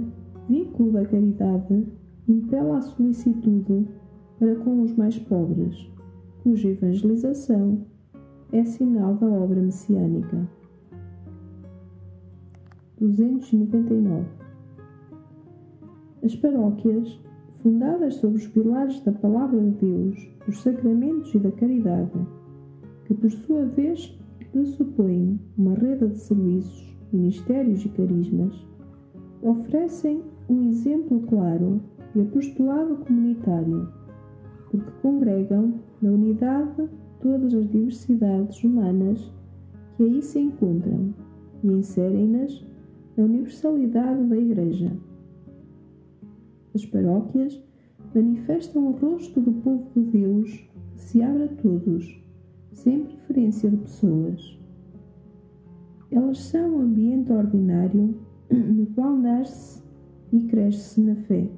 vínculo 0.49 0.93
da 0.93 1.06
caridade, 1.06 1.86
impela 2.28 2.80
a 2.80 2.82
solicitude 2.82 3.88
para 4.39 4.56
com 4.56 4.82
os 4.82 4.95
mais 4.95 5.19
pobres, 5.19 5.88
cuja 6.41 6.69
evangelização 6.69 7.86
é 8.52 8.63
sinal 8.63 9.13
da 9.13 9.28
obra 9.28 9.62
messiânica. 9.62 10.49
299 12.99 14.25
As 16.23 16.36
paróquias, 16.36 17.29
fundadas 17.62 18.15
sobre 18.15 18.38
os 18.38 18.48
pilares 18.48 19.02
da 19.02 19.12
Palavra 19.12 19.60
de 19.60 19.72
Deus, 19.72 20.30
dos 20.45 20.62
sacramentos 20.62 21.34
e 21.34 21.39
da 21.39 21.52
caridade, 21.52 22.12
que 23.06 23.13
por 23.13 23.30
sua 23.32 23.65
vez 23.65 24.17
pressupõem 24.52 25.39
uma 25.58 25.74
rede 25.74 26.08
de 26.08 26.19
serviços, 26.19 26.98
ministérios 27.12 27.86
e 27.86 27.89
carismas, 27.89 28.67
oferecem 29.41 30.22
um 30.50 30.69
exemplo 30.69 31.22
claro 31.28 31.82
de 32.13 32.22
apostolado 32.22 32.98
comunitário, 32.98 33.88
porque 34.69 34.91
congregam 35.02 35.74
na 36.02 36.12
unidade 36.12 36.89
todas 37.22 37.54
as 37.54 37.69
diversidades 37.69 38.63
humanas 38.63 39.32
que 39.95 40.04
aí 40.04 40.22
se 40.22 40.39
encontram 40.39 41.13
e 41.63 41.67
inserem-nas 41.67 42.65
na 43.17 43.26
universalidade 43.26 44.24
da 44.26 44.38
Igreja. 44.38 44.91
As 46.80 46.86
paróquias 46.86 47.62
manifestam 48.15 48.88
o 48.88 48.92
rosto 48.92 49.42
do 49.42 49.52
povo 49.52 49.86
de 49.94 50.02
Deus 50.18 50.50
que 50.94 51.02
se 51.02 51.22
abre 51.22 51.44
a 51.44 51.48
todos, 51.50 52.24
sem 52.72 53.04
preferência 53.04 53.70
de 53.70 53.76
pessoas. 53.76 54.58
Elas 56.10 56.39
são 56.39 56.78
um 56.78 56.82
ambiente 56.84 57.34
ordinário 57.34 58.15
no 58.50 58.86
qual 58.96 59.13
nasce 59.13 59.84
e 60.32 60.39
cresce 60.46 61.02
na 61.02 61.15
fé. 61.15 61.50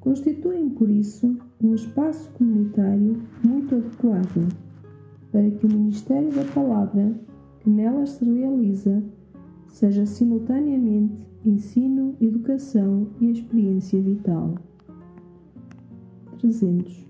Constituem, 0.00 0.68
por 0.68 0.90
isso, 0.90 1.34
um 1.58 1.74
espaço 1.74 2.30
comunitário 2.32 3.22
muito 3.42 3.76
adequado 3.76 4.54
para 5.30 5.50
que 5.50 5.64
o 5.64 5.72
Ministério 5.72 6.30
da 6.30 6.44
Palavra 6.52 7.18
que 7.60 7.70
nelas 7.70 8.10
se 8.10 8.24
realiza 8.26 9.02
seja 9.66 10.04
simultaneamente 10.04 11.31
ensino, 11.44 12.16
educação 12.20 13.08
e 13.20 13.30
experiência 13.30 14.00
vital. 14.00 14.54
300. 16.38 17.06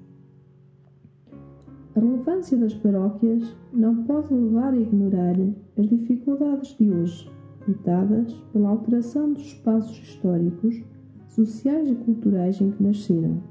A 1.95 2.01
relevância 2.01 2.57
das 2.57 2.73
paróquias 2.75 3.55
não 3.73 4.05
pode 4.05 4.33
levar 4.33 4.73
a 4.73 4.77
ignorar 4.77 5.37
as 5.77 5.89
dificuldades 5.89 6.77
de 6.79 6.91
hoje 6.91 7.31
ditadas 7.67 8.33
pela 8.53 8.71
alteração 8.71 9.33
dos 9.33 9.43
espaços 9.43 9.97
históricos, 9.99 10.83
sociais 11.29 11.91
e 11.91 11.95
culturais 11.95 12.61
em 12.61 12.71
que 12.71 12.83
nasceram. 12.83 13.43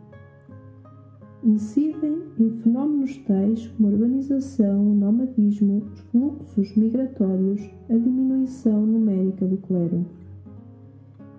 Incidem 1.44 2.22
em 2.40 2.50
fenómenos 2.58 3.18
tais 3.20 3.68
como 3.68 3.88
a 3.88 3.92
urbanização, 3.92 4.92
o 4.92 4.96
nomadismo, 4.96 5.84
os 5.94 6.00
fluxos 6.02 6.76
migratórios, 6.76 7.62
a 7.90 7.94
diminuição 7.94 8.86
numérica 8.86 9.46
do 9.46 9.58
clero. 9.58 10.06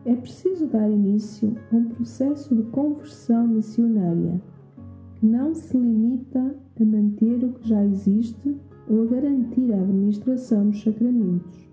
É 0.04 0.14
preciso 0.14 0.66
dar 0.66 0.90
início 0.90 1.56
a 1.70 1.76
um 1.76 1.88
processo 1.90 2.54
de 2.54 2.62
conversão 2.64 3.46
missionária 3.46 4.40
que 5.14 5.26
não 5.26 5.54
se 5.54 5.76
limita 5.76 6.56
a 6.80 6.84
manter 6.84 7.44
o 7.44 7.52
que 7.52 7.68
já 7.68 7.84
existe 7.84 8.56
ou 8.88 9.02
a 9.02 9.06
garantir 9.06 9.72
a 9.72 9.80
administração 9.80 10.68
dos 10.68 10.82
sacramentos 10.82 11.72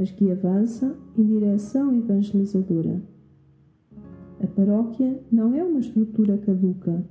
mas 0.00 0.10
que 0.10 0.30
avança 0.30 0.96
em 1.14 1.26
direção 1.26 1.94
evangelizadora. 1.94 3.02
A 4.42 4.46
paróquia 4.46 5.22
não 5.30 5.54
é 5.54 5.62
uma 5.62 5.80
estrutura 5.80 6.38
caduca, 6.38 7.04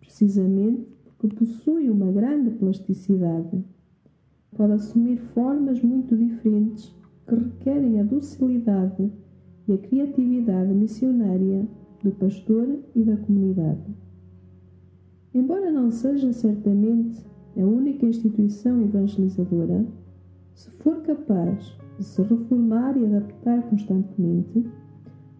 precisamente 0.00 0.88
porque 1.18 1.36
possui 1.36 1.88
uma 1.88 2.10
grande 2.10 2.50
plasticidade. 2.50 3.64
Pode 4.56 4.72
assumir 4.72 5.18
formas 5.34 5.80
muito 5.80 6.16
diferentes 6.16 6.92
que 7.28 7.36
requerem 7.36 8.00
a 8.00 8.02
docilidade 8.02 9.08
e 9.68 9.72
a 9.72 9.78
criatividade 9.78 10.72
missionária 10.72 11.66
do 12.02 12.10
pastor 12.12 12.78
e 12.94 13.02
da 13.02 13.16
comunidade. 13.16 13.94
Embora 15.34 15.70
não 15.70 15.90
seja 15.90 16.32
certamente 16.32 17.24
a 17.56 17.60
única 17.60 18.06
instituição 18.06 18.82
evangelizadora, 18.82 19.86
se 20.54 20.70
for 20.82 21.02
capaz 21.02 21.76
de 21.98 22.04
se 22.04 22.22
reformar 22.22 22.96
e 22.96 23.04
adaptar 23.04 23.62
constantemente, 23.68 24.66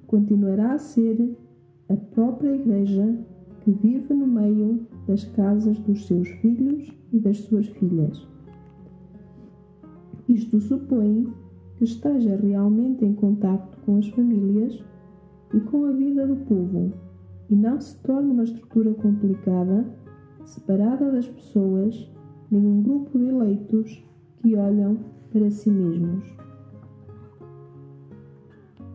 continuará 0.07 0.73
a 0.73 0.79
ser 0.79 1.37
a 1.89 1.97
própria 1.97 2.55
Igreja 2.55 3.17
que 3.61 3.71
vive 3.71 4.13
no 4.15 4.27
meio 4.27 4.87
das 5.07 5.25
casas 5.25 5.79
dos 5.81 6.07
seus 6.07 6.29
filhos 6.29 6.93
e 7.13 7.19
das 7.19 7.39
suas 7.39 7.67
filhas. 7.67 8.27
Isto 10.29 10.61
supõe 10.61 11.27
que 11.77 11.85
esteja 11.85 12.37
realmente 12.37 13.05
em 13.05 13.13
contato 13.13 13.79
com 13.85 13.99
as 13.99 14.09
famílias 14.09 14.83
e 15.53 15.61
com 15.61 15.85
a 15.85 15.93
vida 15.93 16.27
do 16.27 16.37
povo 16.37 16.93
e 17.49 17.55
não 17.55 17.81
se 17.81 17.97
torne 17.99 18.33
uma 18.33 18.45
estrutura 18.45 18.93
complicada, 18.95 19.87
separada 20.45 21.13
das 21.13 21.29
pessoas, 21.29 22.11
nem 22.51 22.65
um 22.67 22.83
grupo 22.83 23.19
de 23.19 23.27
eleitos 23.27 24.03
que 24.39 24.57
olham 24.57 24.99
para 25.33 25.51
si 25.51 25.71
mesmos. 25.71 26.25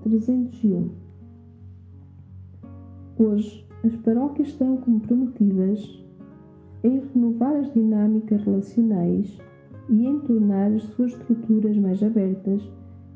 301 0.03 0.89
Hoje, 3.17 3.65
as 3.83 3.95
paróquias 3.97 4.49
estão 4.49 4.77
comprometidas 4.77 6.03
em 6.83 6.99
renovar 6.99 7.55
as 7.57 7.71
dinâmicas 7.71 8.41
relacionais 8.41 9.39
e 9.89 10.05
em 10.05 10.19
tornar 10.19 10.71
as 10.71 10.83
suas 10.83 11.11
estruturas 11.11 11.77
mais 11.77 12.01
abertas 12.01 12.61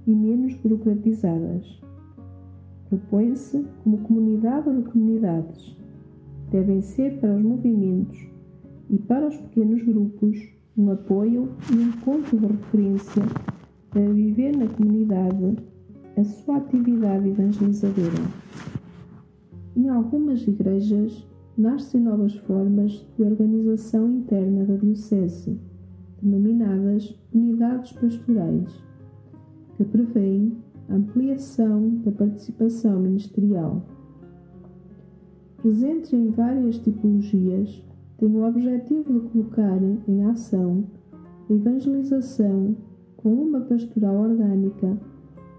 e 0.07 0.15
menos 0.15 0.53
burocratizadas. 0.55 1.81
Propõe-se 2.89 3.65
como 3.83 3.97
comunidade 3.99 4.71
de 4.75 4.83
comunidades. 4.89 5.75
Devem 6.51 6.81
ser 6.81 7.19
para 7.19 7.35
os 7.35 7.41
movimentos 7.41 8.17
e 8.89 8.97
para 8.97 9.27
os 9.27 9.35
pequenos 9.37 9.81
grupos 9.83 10.37
um 10.77 10.91
apoio 10.91 11.49
e 11.71 11.77
um 11.77 11.91
ponto 12.01 12.37
de 12.37 12.45
referência 12.45 13.23
para 13.89 14.11
viver 14.11 14.55
na 14.55 14.67
comunidade 14.67 15.57
a 16.17 16.23
sua 16.23 16.57
atividade 16.57 17.29
evangelizadora. 17.29 18.45
Em 19.75 19.89
algumas 19.89 20.45
igrejas 20.47 21.27
nascem 21.57 22.01
novas 22.01 22.35
formas 22.35 23.05
de 23.17 23.23
organização 23.23 24.09
interna 24.09 24.65
da 24.65 24.75
Diocese, 24.75 25.57
denominadas 26.21 27.17
unidades 27.33 27.91
pastorais, 27.93 28.83
que 29.75 29.83
prevêem 29.83 30.57
ampliação 30.89 31.89
da 32.03 32.11
participação 32.11 32.99
ministerial. 32.99 33.81
Presentes 35.57 36.13
em 36.13 36.29
várias 36.29 36.77
tipologias, 36.77 37.83
tem 38.17 38.35
o 38.35 38.47
objetivo 38.47 39.13
de 39.13 39.27
colocar 39.29 39.79
em 40.07 40.23
ação 40.25 40.85
a 41.49 41.53
evangelização 41.53 42.75
com 43.17 43.33
uma 43.33 43.61
pastoral 43.61 44.15
orgânica 44.15 44.97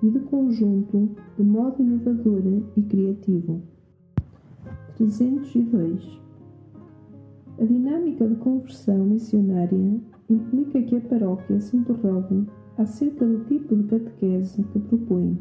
e 0.03 0.11
de 0.11 0.21
conjunto 0.21 1.11
de 1.37 1.43
modo 1.43 1.83
inovador 1.83 2.43
e 2.77 2.83
criativo. 2.83 3.63
302. 4.97 6.21
A 7.59 7.65
dinâmica 7.65 8.27
de 8.27 8.37
conversão 8.37 9.05
missionária 9.05 10.01
implica 10.29 10.83
que 10.83 10.97
a 10.97 11.01
paróquia 11.01 11.61
se 11.61 11.77
interrogue 11.77 12.47
acerca 12.77 13.25
do 13.25 13.45
tipo 13.45 13.75
de 13.75 13.85
catequese 13.85 14.63
que 14.65 14.79
propõe, 14.79 15.39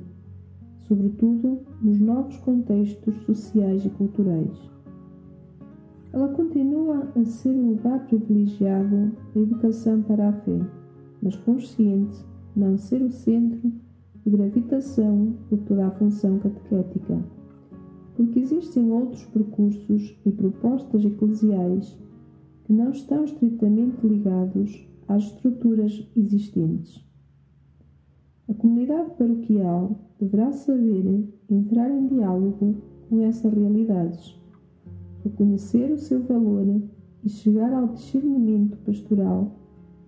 sobretudo 0.82 1.60
nos 1.82 2.00
novos 2.00 2.38
contextos 2.38 3.16
sociais 3.26 3.86
e 3.86 3.90
culturais. 3.90 4.72
Ela 6.14 6.30
continua 6.30 7.12
a 7.16 7.26
ser 7.26 7.50
o 7.50 7.70
lugar 7.72 8.06
privilegiado 8.08 9.12
da 9.34 9.42
educação 9.42 10.02
para 10.02 10.30
a 10.30 10.34
fé, 10.34 10.60
mas 11.22 11.36
consciente 11.38 12.24
não 12.56 12.78
ser 12.78 13.02
o 13.02 13.12
centro 13.12 13.72
de 14.26 14.32
gravitação 14.32 15.34
de 15.52 15.58
toda 15.58 15.88
a 15.88 15.92
função 15.92 16.40
catequética, 16.40 17.22
porque 18.16 18.40
existem 18.40 18.90
outros 18.92 19.26
percursos 19.26 20.16
e 20.26 20.32
propostas 20.32 21.04
eclesiais 21.04 21.98
que 22.66 22.74
não 22.74 22.90
estão 22.90 23.24
estritamente 23.24 24.06
ligados 24.06 24.86
às 25.08 25.24
estruturas 25.24 26.08
existentes. 26.16 27.06
A 28.50 28.54
comunidade 28.54 29.12
paroquial 29.12 30.00
deverá 30.20 30.52
saber 30.52 31.28
entrar 31.50 31.90
em 31.92 32.08
diálogo 32.08 32.76
com 33.08 33.22
essas 33.22 33.54
realidades, 33.54 34.40
reconhecer 35.24 35.92
o 35.92 36.00
seu 36.00 36.24
valor 36.24 36.82
e 37.24 37.30
chegar 37.30 37.72
ao 37.72 37.90
discernimento 37.90 38.78
pastoral 38.80 39.56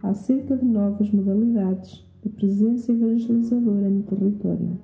acerca 0.01 0.57
de 0.57 0.65
novas 0.65 1.11
modalidades 1.11 2.05
de 2.23 2.29
presença 2.29 2.91
evangelizadora 2.91 3.89
no 3.89 4.03
território. 4.03 4.79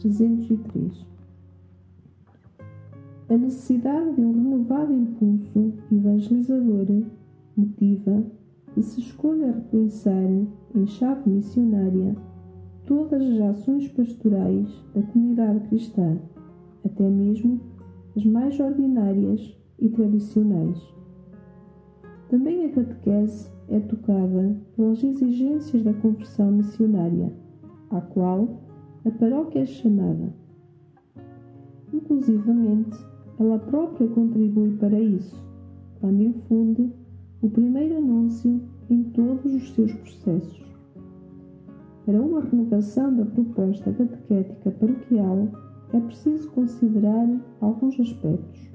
303 0.00 1.17
A 3.30 3.36
necessidade 3.36 4.14
de 4.14 4.22
um 4.22 4.32
renovado 4.32 4.90
impulso 4.90 5.74
evangelizador 5.92 6.86
motiva 7.54 8.24
que 8.72 8.82
se 8.82 9.00
escolha 9.00 9.52
repensar 9.52 10.30
em 10.74 10.86
chave 10.86 11.28
missionária 11.28 12.16
todas 12.86 13.20
as 13.20 13.40
ações 13.40 13.86
pastorais 13.88 14.66
da 14.94 15.02
comunidade 15.02 15.60
cristã, 15.68 16.16
até 16.82 17.06
mesmo 17.06 17.60
as 18.16 18.24
mais 18.24 18.58
ordinárias 18.58 19.54
e 19.78 19.90
tradicionais. 19.90 20.82
Também 22.30 22.64
a 22.64 22.70
catequese 22.70 23.50
é 23.68 23.78
tocada 23.78 24.56
pelas 24.74 25.04
exigências 25.04 25.82
da 25.82 25.92
conversão 25.92 26.50
missionária, 26.50 27.30
à 27.90 28.00
qual 28.00 28.62
a 29.04 29.10
paróquia 29.10 29.60
é 29.60 29.66
chamada. 29.66 30.32
Inclusivamente, 31.92 32.96
ela 33.38 33.58
própria 33.58 34.08
contribui 34.08 34.76
para 34.76 34.98
isso, 35.00 35.36
quando 36.00 36.22
infunde 36.22 36.92
o 37.40 37.48
primeiro 37.48 37.98
anúncio 37.98 38.60
em 38.90 39.04
todos 39.04 39.54
os 39.54 39.72
seus 39.74 39.92
processos. 39.92 40.66
Para 42.04 42.20
uma 42.20 42.40
renovação 42.40 43.14
da 43.14 43.24
proposta 43.24 43.92
catequética 43.92 44.70
paroquial, 44.72 45.48
é 45.92 46.00
preciso 46.00 46.50
considerar 46.50 47.28
alguns 47.60 47.98
aspectos. 48.00 48.70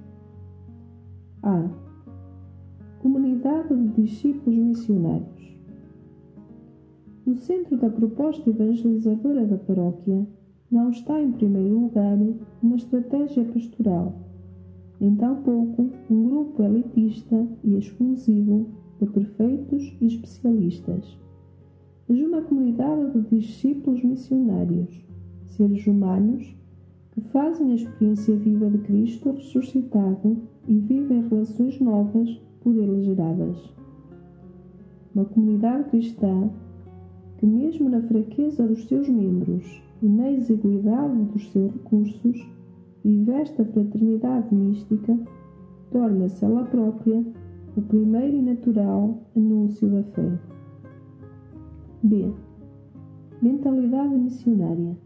A. 1.41 1.67
Comunidade 2.99 3.75
de 3.75 4.01
discípulos 4.03 4.57
missionários. 4.57 5.57
No 7.25 7.35
centro 7.35 7.77
da 7.77 7.89
proposta 7.89 8.49
evangelizadora 8.49 9.45
da 9.45 9.57
paróquia 9.57 10.25
não 10.71 10.89
está, 10.89 11.21
em 11.21 11.31
primeiro 11.31 11.79
lugar, 11.79 12.17
uma 12.61 12.75
estratégia 12.75 13.43
pastoral, 13.45 14.13
nem 15.03 15.15
tampouco 15.15 15.89
um 16.09 16.23
grupo 16.23 16.63
elitista 16.63 17.45
e 17.61 17.77
exclusivo 17.77 18.67
de 19.01 19.05
perfeitos 19.07 19.93
e 19.99 20.07
especialistas, 20.07 21.19
mas 22.07 22.21
uma 22.21 22.41
comunidade 22.41 23.11
de 23.11 23.37
discípulos 23.37 24.01
missionários, 24.01 25.03
seres 25.45 25.85
humanos 25.85 26.55
que 27.11 27.19
fazem 27.19 27.73
a 27.73 27.75
experiência 27.75 28.33
viva 28.37 28.69
de 28.69 28.77
Cristo 28.77 29.31
ressuscitado 29.31 30.37
e 30.69 30.79
vivem 30.79 31.27
relações 31.27 31.77
novas 31.81 32.41
por 32.61 32.73
ele 32.73 33.03
geradas. 33.03 33.57
Uma 35.13 35.25
comunidade 35.25 35.89
cristã 35.89 36.49
que, 37.39 37.45
mesmo 37.45 37.89
na 37.89 38.01
fraqueza 38.01 38.65
dos 38.65 38.87
seus 38.87 39.09
membros 39.09 39.81
e 40.01 40.07
na 40.07 40.31
exiguidade 40.31 41.23
dos 41.25 41.51
seus 41.51 41.73
recursos, 41.73 42.53
vive 43.03 43.31
esta 43.33 43.65
fraternidade 43.65 44.53
mística, 44.53 45.17
torna-se 45.91 46.43
ela 46.45 46.63
própria 46.65 47.23
o 47.75 47.81
primeiro 47.81 48.37
e 48.37 48.41
natural 48.41 49.19
anúncio 49.35 49.89
da 49.89 50.03
fé. 50.03 50.39
B. 52.03 52.31
Mentalidade 53.41 54.15
missionária. 54.15 54.97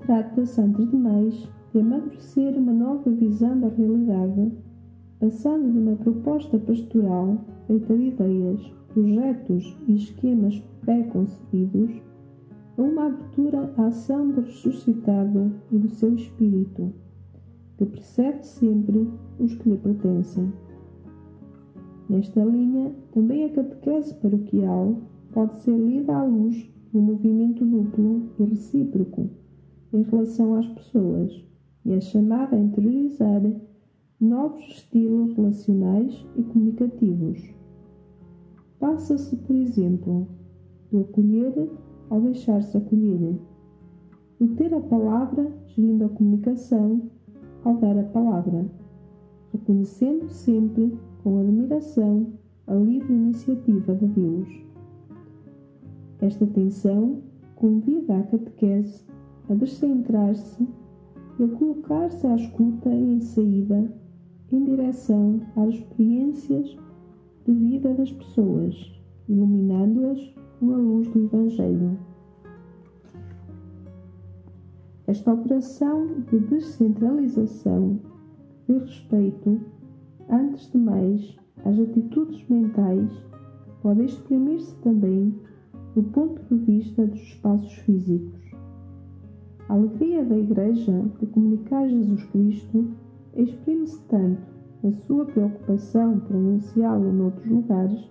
Trata-se, 0.00 0.60
antes 0.60 0.90
de 0.90 0.96
mais, 0.96 1.48
de 1.72 1.80
amadurecer 1.80 2.56
uma 2.56 2.72
nova 2.72 3.10
visão 3.10 3.60
da 3.60 3.68
realidade, 3.68 4.52
passando 5.20 5.70
de 5.70 5.78
uma 5.78 5.96
proposta 5.96 6.58
pastoral 6.58 7.38
feita 7.66 7.96
de 7.96 8.04
ideias, 8.04 8.72
projetos 8.94 9.76
e 9.86 9.96
esquemas 9.96 10.58
pré-concebidos 10.80 12.07
uma 12.78 13.06
abertura 13.06 13.72
à 13.76 13.86
ação 13.86 14.30
do 14.30 14.40
ressuscitado 14.42 15.52
e 15.70 15.78
do 15.78 15.88
seu 15.90 16.14
espírito, 16.14 16.92
que 17.76 17.84
precede 17.84 18.46
sempre 18.46 19.08
os 19.38 19.54
que 19.56 19.68
lhe 19.68 19.76
pertencem. 19.76 20.52
Nesta 22.08 22.42
linha, 22.44 22.94
também 23.12 23.44
a 23.44 23.50
catequese 23.50 24.14
paroquial 24.14 24.96
pode 25.32 25.56
ser 25.56 25.76
lida 25.76 26.16
à 26.16 26.24
luz 26.24 26.70
do 26.92 27.00
movimento 27.00 27.64
duplo 27.66 28.30
e 28.38 28.44
recíproco 28.44 29.28
em 29.92 30.02
relação 30.02 30.54
às 30.54 30.66
pessoas 30.68 31.44
e 31.84 31.92
é 31.92 32.00
chamada 32.00 32.56
a 32.56 32.60
interiorizar 32.60 33.42
novos 34.20 34.64
estilos 34.68 35.34
relacionais 35.34 36.26
e 36.36 36.42
comunicativos. 36.42 37.42
Passa-se, 38.78 39.36
por 39.36 39.56
exemplo, 39.56 40.26
do 40.90 41.00
acolher 41.00 41.70
ao 42.10 42.20
deixar-se 42.20 42.76
acolher, 42.76 43.36
do 44.38 44.48
ter 44.54 44.72
a 44.72 44.80
palavra 44.80 45.50
gerindo 45.66 46.04
a 46.04 46.08
comunicação 46.08 47.02
ao 47.64 47.76
dar 47.76 47.98
a 47.98 48.04
palavra, 48.04 48.66
reconhecendo 49.52 50.28
sempre 50.28 50.96
com 51.22 51.40
admiração 51.40 52.32
a 52.66 52.74
livre 52.74 53.12
iniciativa 53.12 53.94
de 53.94 54.06
Deus. 54.06 54.48
Esta 56.20 56.46
tensão 56.46 57.22
convida 57.54 58.18
a 58.18 58.22
catequese 58.24 59.04
a 59.48 59.54
descentrar-se 59.54 60.68
e 61.38 61.44
a 61.44 61.48
colocar-se 61.48 62.26
à 62.26 62.34
escuta 62.36 62.90
e 62.90 63.14
em 63.14 63.20
saída 63.20 63.92
em 64.52 64.64
direção 64.64 65.40
às 65.56 65.74
experiências 65.74 66.76
de 67.46 67.52
vida 67.52 67.94
das 67.94 68.12
pessoas, 68.12 68.92
iluminando-as 69.28 70.34
com 70.58 70.74
a 70.74 70.76
luz 70.76 71.08
do 71.08 71.24
Evangelho. 71.24 71.98
Esta 75.06 75.32
operação 75.32 76.22
de 76.30 76.38
descentralização 76.38 77.98
diz 78.68 78.82
respeito, 78.82 79.60
antes 80.28 80.70
de 80.70 80.78
mais, 80.78 81.36
às 81.64 81.78
atitudes 81.78 82.46
mentais, 82.48 83.10
pode 83.82 84.04
exprimir-se 84.04 84.74
também 84.76 85.34
do 85.94 86.02
ponto 86.02 86.42
de 86.42 86.64
vista 86.64 87.06
dos 87.06 87.20
espaços 87.20 87.72
físicos. 87.78 88.38
A 89.68 89.74
alegria 89.74 90.24
da 90.24 90.36
Igreja 90.36 91.04
de 91.18 91.26
comunicar 91.26 91.88
Jesus 91.88 92.24
Cristo 92.24 92.86
exprime-se 93.34 94.02
tanto 94.04 94.42
na 94.82 94.92
sua 94.92 95.24
preocupação 95.24 96.20
por 96.20 96.36
anunciá-lo 96.36 97.12
noutros 97.12 97.50
lugares 97.50 98.10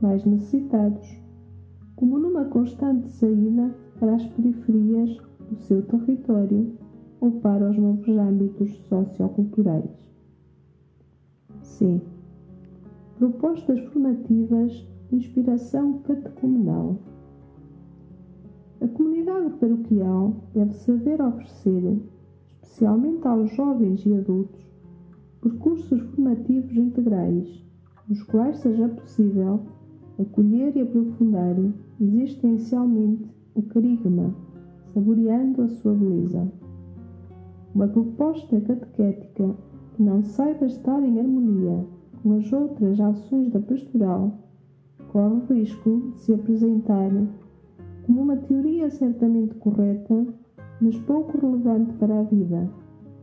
mais 0.00 0.24
necessitados, 0.24 1.25
como 1.96 2.18
numa 2.18 2.44
constante 2.44 3.08
saída 3.08 3.74
para 3.98 4.14
as 4.14 4.26
periferias 4.28 5.16
do 5.50 5.56
seu 5.56 5.82
território 5.82 6.72
ou 7.20 7.32
para 7.40 7.70
os 7.70 7.78
novos 7.78 8.08
âmbitos 8.08 8.76
socioculturais. 8.86 9.90
C. 11.62 12.00
Propostas 13.18 13.80
formativas 13.86 14.86
de 15.08 15.16
inspiração 15.16 15.98
catecumenal. 16.00 16.98
A 18.82 18.88
comunidade 18.88 19.54
paroquial 19.54 20.36
deve 20.52 20.74
saber 20.74 21.22
oferecer, 21.22 21.98
especialmente 22.62 23.26
aos 23.26 23.50
jovens 23.56 24.04
e 24.04 24.12
adultos, 24.12 24.60
percursos 25.40 26.00
formativos 26.02 26.76
integrais, 26.76 27.64
nos 28.06 28.22
quais 28.24 28.58
seja 28.58 28.86
possível 28.88 29.62
acolher 30.18 30.76
e 30.76 30.82
aprofundar 30.82 31.56
existencialmente 32.00 33.30
o 33.54 33.62
carigma, 33.62 34.34
saboreando 34.92 35.62
a 35.62 35.68
sua 35.68 35.94
beleza. 35.94 36.50
Uma 37.74 37.88
proposta 37.88 38.60
catequética 38.60 39.54
que 39.94 40.02
não 40.02 40.22
saiba 40.22 40.66
estar 40.66 41.02
em 41.02 41.18
harmonia 41.18 41.84
com 42.22 42.36
as 42.36 42.52
outras 42.52 43.00
ações 43.00 43.50
da 43.52 43.60
pastoral, 43.60 44.32
corre 45.12 45.34
o 45.34 45.54
risco 45.54 46.10
de 46.12 46.20
se 46.20 46.34
apresentar 46.34 47.10
como 48.04 48.22
uma 48.22 48.36
teoria 48.36 48.90
certamente 48.90 49.54
correta, 49.56 50.26
mas 50.80 50.96
pouco 51.00 51.38
relevante 51.38 51.92
para 51.94 52.20
a 52.20 52.22
vida, 52.22 52.68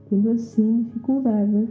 tendo 0.10 0.32
assim 0.32 0.84
dificuldade 0.84 1.68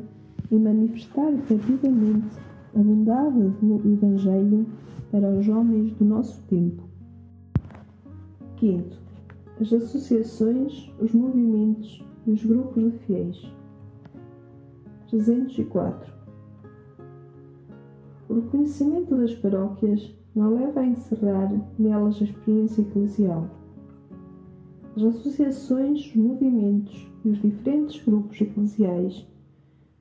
em 0.51 0.59
manifestar 0.59 1.33
efetivamente 1.33 2.37
a 2.75 2.79
bondade 2.79 3.49
do 3.61 3.93
Evangelho 3.93 4.67
para 5.11 5.31
os 5.31 5.49
homens 5.49 5.93
do 5.95 6.05
nosso 6.05 6.43
tempo. 6.49 6.92
Quinto, 8.63 8.97
as 9.61 9.73
associações, 9.73 10.89
os 11.01 11.13
movimentos 11.13 12.01
e 12.25 12.31
os 12.31 12.45
grupos 12.45 12.93
de 12.93 12.99
fiéis. 12.99 13.53
304. 15.11 16.15
O 18.29 18.35
reconhecimento 18.35 19.17
das 19.17 19.35
paróquias 19.35 20.15
não 20.33 20.55
leva 20.55 20.79
a 20.79 20.87
encerrar 20.87 21.53
nelas 21.77 22.21
a 22.21 22.25
experiência 22.25 22.83
eclesial. 22.83 23.51
As 24.95 25.03
associações, 25.03 26.07
os 26.07 26.15
movimentos 26.15 27.11
e 27.25 27.31
os 27.31 27.43
diferentes 27.43 28.01
grupos 28.05 28.41
eclesiais, 28.41 29.27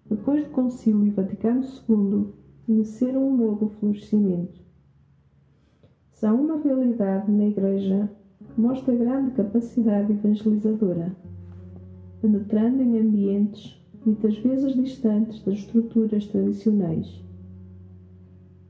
depois 0.07 0.43
do 0.43 0.51
Concílio 0.51 1.11
Vaticano 1.13 1.63
II, 1.89 2.27
conheceram 2.67 3.27
um 3.27 3.37
novo 3.37 3.69
florescimento. 3.79 4.61
São 6.11 6.39
uma 6.39 6.57
realidade 6.57 7.31
na 7.31 7.45
Igreja 7.45 8.20
mostra 8.57 8.95
grande 8.95 9.31
capacidade 9.31 10.11
evangelizadora, 10.11 11.15
penetrando 12.21 12.81
em 12.81 12.99
ambientes 12.99 13.79
muitas 14.05 14.37
vezes 14.37 14.73
distantes 14.73 15.43
das 15.43 15.59
estruturas 15.59 16.25
tradicionais. 16.27 17.23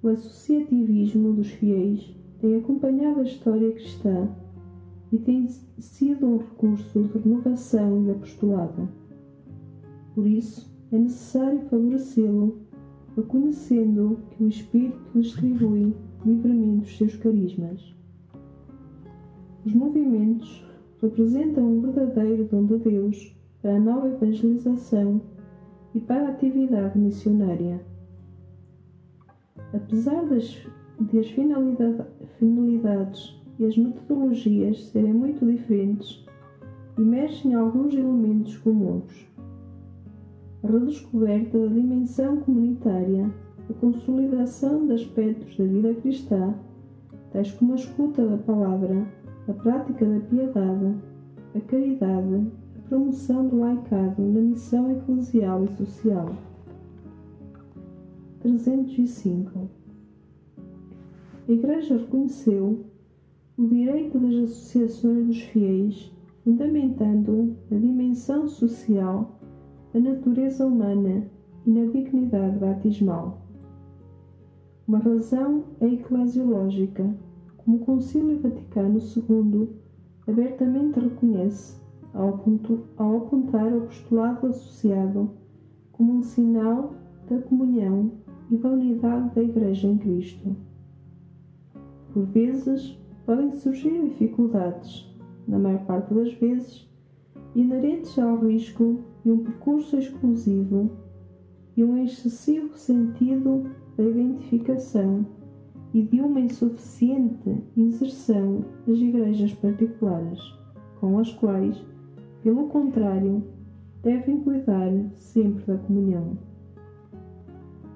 O 0.04 0.08
associativismo 0.08 1.34
dos 1.34 1.50
fiéis 1.52 2.16
tem 2.40 2.56
acompanhado 2.56 3.20
a 3.20 3.24
história 3.24 3.72
cristã 3.72 4.28
e 5.12 5.18
tem 5.18 5.48
sido 5.78 6.26
um 6.26 6.38
recurso 6.38 7.04
de 7.04 7.20
renovação 7.20 8.06
e 8.06 8.12
apostolado. 8.12 8.90
Por 10.16 10.26
isso, 10.26 10.72
é 10.92 10.98
necessário 10.98 11.62
favorecê-lo, 11.70 12.60
reconhecendo 13.16 14.18
que 14.32 14.44
o 14.44 14.48
Espírito 14.48 15.00
distribui 15.14 15.94
livremente 16.26 16.90
os 16.90 16.98
seus 16.98 17.16
carismas. 17.16 17.94
Os 19.64 19.76
movimentos 19.76 20.66
representam 21.00 21.64
um 21.64 21.82
verdadeiro 21.82 22.46
dom 22.46 22.66
de 22.66 22.80
Deus 22.80 23.36
para 23.62 23.76
a 23.76 23.80
nova 23.80 24.08
evangelização 24.08 25.22
e 25.94 26.00
para 26.00 26.26
a 26.26 26.30
atividade 26.30 26.98
missionária. 26.98 27.80
Apesar 29.72 30.26
das, 30.26 30.66
das 31.00 31.28
finalidade, 31.30 32.04
finalidades 32.40 33.40
e 33.60 33.66
as 33.66 33.78
metodologias 33.78 34.86
serem 34.86 35.14
muito 35.14 35.46
diferentes, 35.46 36.26
emergem 36.98 37.54
alguns 37.54 37.94
elementos 37.94 38.58
comuns. 38.58 39.30
A 40.64 40.68
redescoberta 40.68 41.60
da 41.60 41.68
dimensão 41.68 42.38
comunitária, 42.38 43.32
a 43.70 43.74
consolidação 43.74 44.88
de 44.88 44.94
aspectos 44.94 45.56
da 45.56 45.66
vida 45.66 45.94
cristã, 45.94 46.56
tais 47.32 47.52
como 47.52 47.74
a 47.74 47.76
escuta 47.76 48.28
da 48.28 48.38
palavra, 48.38 49.08
a 49.48 49.54
prática 49.54 50.06
da 50.06 50.20
piedade, 50.20 50.96
a 51.56 51.62
caridade, 51.62 52.48
a 52.78 52.88
promoção 52.88 53.48
do 53.48 53.60
laicado 53.60 54.22
na 54.22 54.40
missão 54.42 54.92
eclesial 54.92 55.64
e 55.66 55.68
social. 55.70 56.36
305 58.42 59.70
A 61.48 61.52
Igreja 61.52 61.98
reconheceu 61.98 62.86
o 63.58 63.68
direito 63.68 64.20
das 64.20 64.36
associações 64.36 65.28
dos 65.28 65.42
fiéis, 65.42 66.12
fundamentando 66.44 67.56
a 67.72 67.76
dimensão 67.76 68.48
social, 68.48 69.40
a 69.94 70.00
natureza 70.00 70.66
humana 70.66 71.28
e 71.66 71.70
na 71.70 71.86
dignidade 71.92 72.58
batismal. 72.58 73.42
Uma 74.88 75.00
razão 75.00 75.64
é 75.80 75.88
eclesiológica, 75.88 77.16
como 77.64 77.78
o 77.78 77.80
Concílio 77.86 78.40
Vaticano 78.40 79.00
II 79.00 79.70
abertamente 80.28 81.00
reconhece 81.00 81.82
ao, 82.14 82.30
apontar 82.98 83.74
o 83.74 83.82
postulado 83.82 84.48
associado 84.48 85.32
como 85.92 86.14
um 86.14 86.22
sinal 86.22 86.94
da 87.30 87.40
comunhão 87.40 88.12
e 88.50 88.58
da 88.58 88.70
unidade 88.70 89.34
da 89.34 89.44
Igreja 89.44 89.88
em 89.88 89.98
Cristo. 89.98 90.56
Por 92.14 92.26
vezes, 92.26 92.98
podem 93.26 93.52
surgir 93.52 94.10
dificuldades, 94.10 95.08
na 95.48 95.58
maior 95.58 95.86
parte 95.86 96.14
das 96.14 96.34
vezes, 96.34 96.90
inerentes 97.56 98.18
ao 98.20 98.38
risco 98.38 99.00
de 99.24 99.32
um 99.32 99.44
percurso 99.44 99.98
exclusivo 99.98 100.92
e 101.78 101.84
um 101.84 102.04
excessivo 102.04 102.78
sentido 102.78 103.70
da 103.96 104.04
identificação 104.04 105.26
e 105.94 106.02
de 106.04 106.22
uma 106.22 106.40
insuficiente 106.40 107.64
inserção 107.76 108.64
das 108.88 108.98
igrejas 108.98 109.54
particulares, 109.54 110.40
com 111.00 111.20
as 111.20 111.34
quais, 111.34 111.86
pelo 112.42 112.68
contrário, 112.68 113.44
devem 114.02 114.40
cuidar 114.42 114.92
sempre 115.16 115.64
da 115.66 115.78
comunhão. 115.78 116.38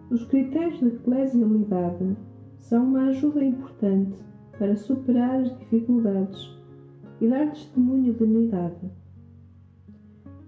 Os 0.09 0.25
critérios 0.25 0.79
de 0.79 0.87
eclesialidade 0.87 2.15
são 2.57 2.83
uma 2.85 3.05
ajuda 3.07 3.43
importante 3.43 4.17
para 4.57 4.75
superar 4.75 5.41
as 5.41 5.57
dificuldades 5.59 6.55
e 7.21 7.27
dar 7.27 7.49
testemunho 7.49 8.13
de 8.13 8.23
unidade. 8.23 8.91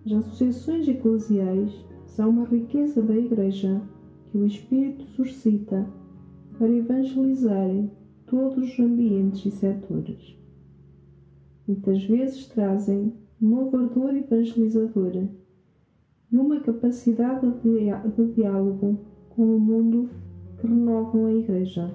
As 0.06 0.12
associações 0.12 0.88
eclesiais 0.88 1.86
são 2.06 2.30
uma 2.30 2.46
riqueza 2.46 3.02
da 3.02 3.16
Igreja 3.16 3.82
que 4.26 4.38
o 4.38 4.46
Espírito 4.46 5.04
suscita 5.08 5.88
para 6.58 6.70
evangelizarem 6.70 7.92
todos 8.26 8.72
os 8.72 8.80
ambientes 8.80 9.46
e 9.46 9.52
setores. 9.52 10.38
Muitas 11.68 12.04
vezes 12.04 12.48
trazem 12.48 13.14
um 13.42 13.50
novo 13.50 13.78
ardor 13.78 14.16
evangelizador 14.16 15.28
e 16.32 16.38
uma 16.38 16.60
capacidade 16.60 17.48
de 17.62 18.34
diálogo 18.34 19.00
com 19.30 19.56
o 19.56 19.60
mundo 19.60 20.10
que 20.60 20.68
renovam 20.68 21.28
a 21.28 21.34
Igreja. 21.34 21.94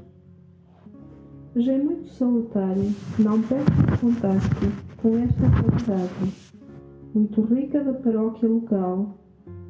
Mas 1.55 1.69
é 1.69 1.77
muito 1.77 2.07
salutar 2.09 2.75
que 3.17 3.23
não 3.23 3.43
percam 3.43 3.99
contato 4.01 4.97
com 4.97 5.17
esta 5.17 5.43
qualidade 5.51 6.53
muito 7.15 7.43
rica 7.43 7.85
da 7.85 7.93
paróquia 7.93 8.49
local 8.49 9.19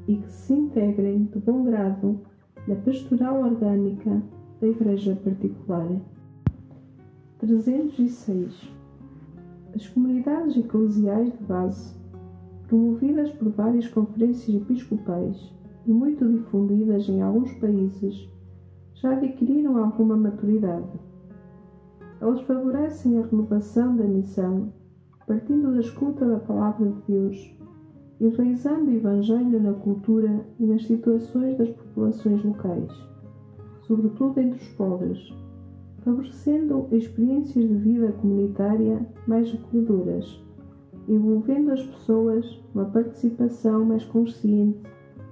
e 0.07 0.16
que 0.16 0.31
se 0.31 0.52
integrem 0.52 1.24
de 1.24 1.38
bom 1.40 1.64
grado 1.64 2.20
na 2.68 2.76
pastoral 2.76 3.42
orgânica 3.42 4.22
da 4.62 4.68
Igreja 4.68 5.16
particular. 5.16 5.89
306. 7.41 8.72
As 9.74 9.89
comunidades 9.89 10.57
eclesiais 10.57 11.32
de 11.37 11.45
base, 11.45 11.97
promovidas 12.68 13.28
por 13.32 13.49
várias 13.51 13.89
conferências 13.89 14.55
episcopais 14.55 15.53
e 15.84 15.91
muito 15.91 16.28
difundidas 16.30 17.09
em 17.09 17.20
alguns 17.20 17.53
países, 17.55 18.28
já 18.95 19.16
adquiriram 19.16 19.76
alguma 19.78 20.16
maturidade. 20.16 21.01
Elas 22.20 22.41
favorecem 22.43 23.18
a 23.18 23.26
renovação 23.26 23.97
da 23.97 24.05
missão, 24.05 24.72
partindo 25.26 25.72
da 25.72 25.80
escuta 25.80 26.24
da 26.24 26.39
Palavra 26.39 26.89
de 26.89 27.03
Deus, 27.09 27.57
enraizando 28.20 28.93
o 28.93 28.95
Evangelho 28.95 29.61
na 29.61 29.72
cultura 29.72 30.47
e 30.61 30.66
nas 30.66 30.87
situações 30.87 31.59
das 31.59 31.70
populações 31.70 32.45
locais 32.45 33.12
sobretudo 33.83 34.41
entre 34.41 34.61
os 34.61 34.68
pobres, 34.70 35.33
favorecendo 36.05 36.89
experiências 36.93 37.68
de 37.68 37.74
vida 37.74 38.12
comunitária 38.12 39.07
mais 39.26 39.53
acolhedoras, 39.55 40.43
envolvendo 41.09 41.72
as 41.72 41.83
pessoas 41.83 42.61
uma 42.74 42.87
participação 42.87 43.85
mais 43.85 44.05
consciente 44.05 44.80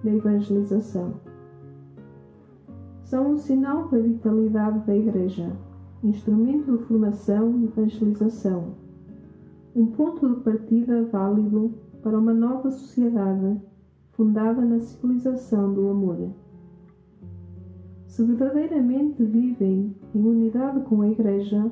na 0.04 0.14
evangelização. 0.14 1.14
São 3.04 3.32
um 3.32 3.38
sinal 3.38 3.88
da 3.88 3.98
vitalidade 3.98 4.86
da 4.86 4.96
Igreja, 4.96 5.50
instrumento 6.02 6.76
de 6.76 6.84
formação 6.84 7.58
e 7.60 7.64
evangelização, 7.64 8.74
um 9.74 9.86
ponto 9.86 10.28
de 10.28 10.40
partida 10.42 11.04
válido 11.04 11.72
para 12.02 12.18
uma 12.18 12.32
nova 12.32 12.70
sociedade 12.70 13.60
fundada 14.12 14.60
na 14.64 14.80
civilização 14.80 15.72
do 15.72 15.88
amor. 15.88 16.30
Se 18.10 18.24
verdadeiramente 18.24 19.22
vivem 19.22 19.94
em 20.12 20.20
unidade 20.20 20.80
com 20.80 21.00
a 21.00 21.08
Igreja, 21.08 21.70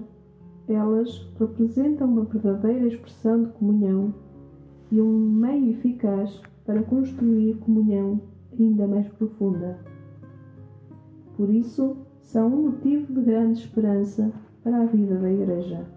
elas 0.68 1.28
representam 1.36 2.06
uma 2.06 2.22
verdadeira 2.22 2.86
expressão 2.86 3.42
de 3.42 3.50
comunhão 3.54 4.14
e 4.92 5.00
um 5.00 5.18
meio 5.18 5.70
eficaz 5.70 6.40
para 6.64 6.84
construir 6.84 7.56
comunhão 7.56 8.20
ainda 8.56 8.86
mais 8.86 9.08
profunda. 9.08 9.80
Por 11.36 11.50
isso, 11.50 11.96
são 12.20 12.46
um 12.46 12.70
motivo 12.70 13.12
de 13.12 13.20
grande 13.20 13.58
esperança 13.58 14.32
para 14.62 14.82
a 14.82 14.86
vida 14.86 15.16
da 15.16 15.32
Igreja. 15.32 15.88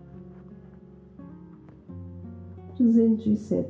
307 2.77 3.69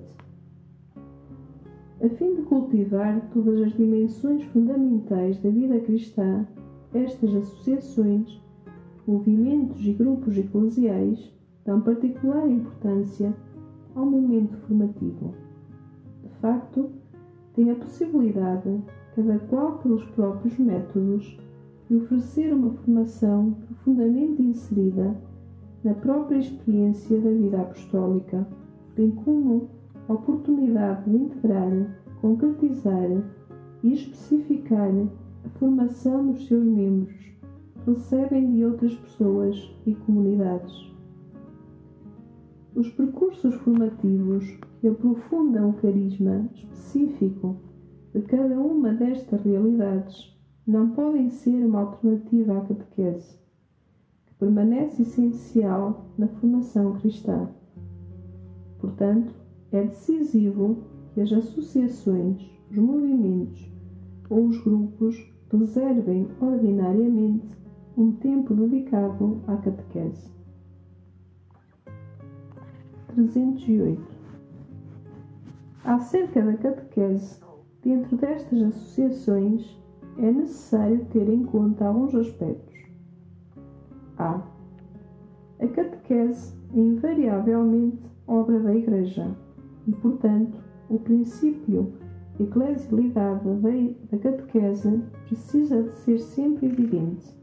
A 2.01 2.07
fim 2.15 2.33
de 2.35 2.43
cultivar 2.43 3.29
todas 3.33 3.61
as 3.61 3.73
dimensões 3.73 4.45
fundamentais 4.45 5.37
da 5.39 5.49
vida 5.49 5.77
cristã, 5.81 6.47
estas 6.93 7.33
associações, 7.35 8.41
movimentos 9.07 9.85
e 9.85 9.93
grupos 9.93 10.37
eclesiais 10.37 11.31
dão 11.65 11.81
particular 11.81 12.49
importância 12.49 13.33
ao 13.95 14.05
momento 14.05 14.57
formativo. 14.57 15.33
De 16.23 16.29
facto, 16.41 16.89
tem 17.53 17.69
a 17.71 17.75
possibilidade, 17.75 18.81
cada 19.15 19.39
qual 19.39 19.77
pelos 19.79 20.03
próprios 20.05 20.57
métodos, 20.57 21.37
de 21.89 21.97
oferecer 21.97 22.53
uma 22.53 22.71
formação 22.71 23.51
profundamente 23.67 24.41
inserida 24.41 25.15
na 25.83 25.93
própria 25.93 26.37
experiência 26.37 27.19
da 27.19 27.31
vida 27.31 27.61
apostólica, 27.61 28.47
bem 28.95 29.11
como 29.11 29.67
a 30.07 30.13
oportunidade 30.13 31.09
de 31.09 31.17
integrar, 31.17 31.97
concretizar 32.21 33.09
e 33.83 33.93
especificar 33.93 34.91
formação 35.61 36.31
dos 36.31 36.47
seus 36.47 36.65
membros 36.65 37.15
recebem 37.85 38.51
de 38.51 38.65
outras 38.65 38.95
pessoas 38.95 39.71
e 39.85 39.93
comunidades. 39.93 40.91
Os 42.73 42.89
percursos 42.89 43.53
formativos 43.53 44.57
que 44.79 44.87
aprofundam 44.87 45.69
o 45.69 45.73
carisma 45.73 46.49
específico 46.55 47.57
de 48.11 48.23
cada 48.23 48.59
uma 48.59 48.91
destas 48.91 49.39
realidades 49.43 50.35
não 50.65 50.89
podem 50.89 51.29
ser 51.29 51.63
uma 51.63 51.81
alternativa 51.81 52.57
à 52.57 52.61
catequese, 52.61 53.37
que 54.25 54.33
permanece 54.39 55.03
essencial 55.03 56.07
na 56.17 56.27
formação 56.27 56.93
cristã. 56.93 57.47
Portanto, 58.79 59.31
é 59.71 59.83
decisivo 59.83 60.77
que 61.13 61.21
as 61.21 61.31
associações, 61.31 62.49
os 62.71 62.77
movimentos 62.77 63.71
ou 64.27 64.45
os 64.47 64.57
grupos 64.63 65.31
reservem 65.57 66.27
ordinariamente 66.39 67.47
um 67.97 68.11
tempo 68.13 68.53
dedicado 68.53 69.41
à 69.47 69.57
catequese. 69.57 70.31
308. 73.07 74.01
Acerca 75.83 76.41
da 76.41 76.53
catequese, 76.53 77.39
dentro 77.83 78.15
destas 78.15 78.61
associações, 78.61 79.81
é 80.17 80.31
necessário 80.31 81.05
ter 81.05 81.27
em 81.27 81.43
conta 81.43 81.85
alguns 81.85 82.13
aspectos. 82.15 82.77
A. 84.17 84.41
A 85.59 85.67
catequese 85.67 86.53
é 86.73 86.79
invariavelmente 86.79 88.11
obra 88.27 88.59
da 88.59 88.73
Igreja 88.73 89.35
e, 89.87 89.91
portanto, 89.91 90.57
o 90.89 90.99
princípio 90.99 91.93
de 92.41 92.47
eclesialidade 92.47 93.95
da 94.11 94.17
catequese 94.17 95.03
precisa 95.25 95.83
de 95.83 95.91
ser 95.91 96.19
sempre 96.19 96.67
evidente. 96.67 97.35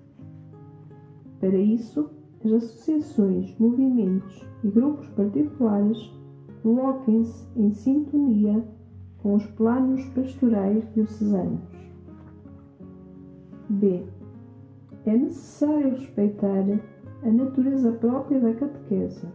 Para 1.38 1.56
isso, 1.56 2.10
as 2.44 2.52
associações, 2.52 3.56
movimentos 3.58 4.44
e 4.64 4.68
grupos 4.68 5.08
particulares 5.10 6.12
coloquem-se 6.62 7.46
em 7.56 7.70
sintonia 7.70 8.64
com 9.22 9.34
os 9.34 9.46
planos 9.46 10.04
pastorais 10.06 10.84
diocesanos. 10.94 11.60
B. 13.68 14.04
É 15.06 15.16
necessário 15.16 15.90
respeitar 15.90 16.64
a 17.22 17.30
natureza 17.30 17.92
própria 17.92 18.40
da 18.40 18.52
catequese, 18.54 19.26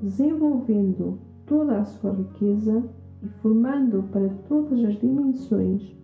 desenvolvendo 0.00 1.18
toda 1.46 1.78
a 1.78 1.84
sua 1.84 2.12
riqueza 2.12 2.82
e 3.22 3.28
formando 3.40 4.02
para 4.12 4.28
todas 4.48 4.84
as 4.84 4.98
dimensões 4.98 5.94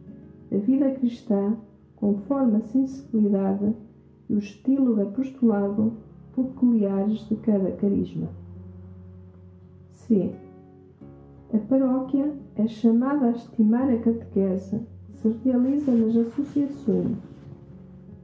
da 0.51 0.59
vida 0.59 0.91
cristã 0.93 1.57
conforme 1.97 2.59
a 2.59 2.63
sensibilidade 2.63 3.75
e 4.29 4.35
o 4.35 4.39
estilo 4.39 4.95
de 4.95 5.03
apostolado 5.03 5.93
peculiares 6.35 7.29
de 7.29 7.37
cada 7.37 7.73
carisma. 7.73 8.29
C. 9.91 10.33
A 11.53 11.59
paróquia 11.59 12.33
é 12.57 12.67
chamada 12.69 13.27
a 13.27 13.31
estimar 13.31 13.91
a 13.91 13.99
catequese 13.99 14.81
que 15.07 15.19
se 15.19 15.29
realiza 15.45 15.91
nas 15.91 16.15
associações, 16.17 17.17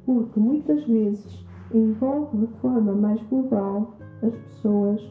porque 0.04 0.38
muitas 0.38 0.84
vezes 0.84 1.44
envolve 1.72 2.36
de 2.36 2.46
forma 2.58 2.92
mais 2.92 3.20
global 3.28 3.96
as 4.22 4.34
pessoas 4.34 5.02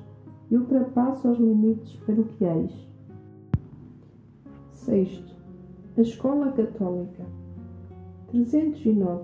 e 0.49 0.55
ultrapassa 0.55 1.31
os 1.31 1.39
limites 1.39 1.95
paroquiais. 2.05 2.92
Sexto, 4.83 5.33
a 5.97 6.01
Escola 6.01 6.51
Católica. 6.51 7.25
309. 8.31 9.23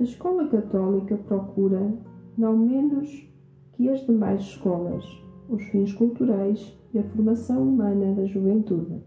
A 0.00 0.02
escola 0.02 0.48
católica 0.48 1.18
procura, 1.18 1.92
não 2.38 2.56
menos 2.56 3.30
que 3.72 3.90
as 3.90 4.00
demais 4.06 4.40
escolas, 4.40 5.04
os 5.50 5.62
fins 5.64 5.92
culturais 5.92 6.74
e 6.94 6.98
a 6.98 7.02
formação 7.02 7.68
humana 7.68 8.14
da 8.14 8.24
juventude. 8.24 9.02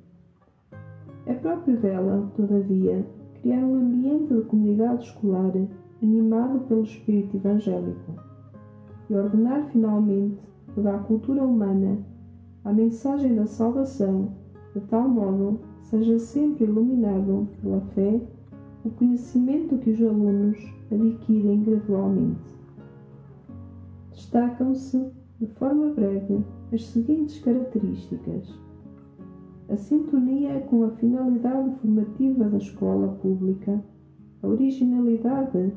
É 1.25 1.33
próprio 1.33 1.75
dela, 1.77 2.31
todavia, 2.35 3.03
criar 3.41 3.65
um 3.65 3.75
ambiente 3.75 4.35
de 4.35 4.41
comunidade 4.43 5.05
escolar 5.05 5.51
animado 6.03 6.59
pelo 6.67 6.83
espírito 6.83 7.38
evangélico 7.38 8.13
e 9.09 9.15
ordenar 9.15 9.67
finalmente 9.71 10.38
toda 10.75 10.93
a 10.95 10.99
cultura 10.99 11.43
humana 11.43 11.97
à 12.68 12.74
mensagem 12.74 13.34
da 13.34 13.45
salvação, 13.45 14.34
de 14.76 14.82
tal 14.82 15.07
modo 15.07 15.57
seja 15.84 16.20
sempre 16.20 16.65
iluminado 16.65 17.47
pela 17.61 17.80
fé 17.95 18.20
o 18.84 18.89
conhecimento 18.89 19.78
que 19.78 19.91
os 19.91 20.01
alunos 20.01 20.57
adquirem 20.91 21.63
gradualmente. 21.63 22.57
Destacam-se, 24.11 25.01
de 25.39 25.47
forma 25.47 25.93
breve, 25.93 26.43
as 26.74 26.86
seguintes 26.88 27.39
características: 27.39 28.53
a 29.70 29.78
sintonia 29.78 30.59
com 30.70 30.84
a 30.84 30.89
finalidade 30.89 31.74
formativa 31.80 32.49
da 32.49 32.57
escola 32.57 33.13
pública, 33.22 33.82
a 34.43 34.47
originalidade 34.47 35.72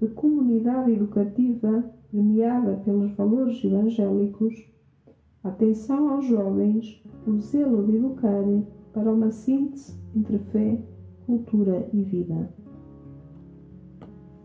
de 0.00 0.06
comunidade 0.06 0.92
educativa 0.92 1.84
premiada 2.12 2.80
pelos 2.84 3.10
valores 3.16 3.62
evangélicos, 3.64 4.54
a 4.54 4.71
atenção 5.44 6.10
aos 6.10 6.26
jovens, 6.26 7.02
o 7.26 7.40
zelo 7.40 7.86
de 7.86 7.96
educar 7.96 8.44
para 8.92 9.12
uma 9.12 9.30
síntese 9.30 9.94
entre 10.14 10.38
fé 10.38 10.78
cultura 11.26 11.88
e 11.92 12.02
vida. 12.02 12.52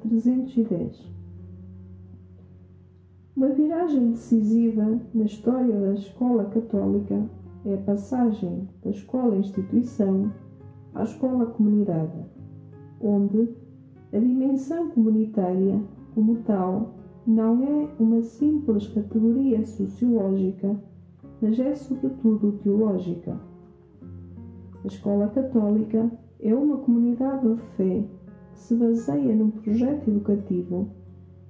310 0.02 1.12
Uma 3.36 3.50
viragem 3.50 4.12
decisiva 4.12 5.00
na 5.14 5.26
história 5.26 5.80
da 5.80 5.94
escola 5.94 6.46
católica 6.46 7.30
é 7.66 7.74
a 7.74 7.78
passagem 7.78 8.68
da 8.84 8.90
escola-instituição 8.92 10.32
à 10.96 11.04
escola-comunidade, 11.04 12.26
onde 13.02 13.50
a 14.14 14.20
dimensão 14.20 14.90
comunitária, 14.92 15.82
como 16.16 16.38
tal, 16.44 16.94
não 17.28 17.62
é 17.62 17.90
uma 18.00 18.22
simples 18.22 18.88
categoria 18.88 19.62
sociológica, 19.66 20.80
mas 21.42 21.60
é 21.60 21.76
sobretudo 21.76 22.54
teológica. 22.64 23.38
A 24.82 24.88
escola 24.88 25.28
católica 25.28 26.10
é 26.40 26.56
uma 26.56 26.78
comunidade 26.78 27.54
de 27.54 27.62
fé 27.76 28.06
que 28.54 28.60
se 28.60 28.76
baseia 28.76 29.36
num 29.36 29.52
projeto 29.52 30.10
educativo 30.10 30.90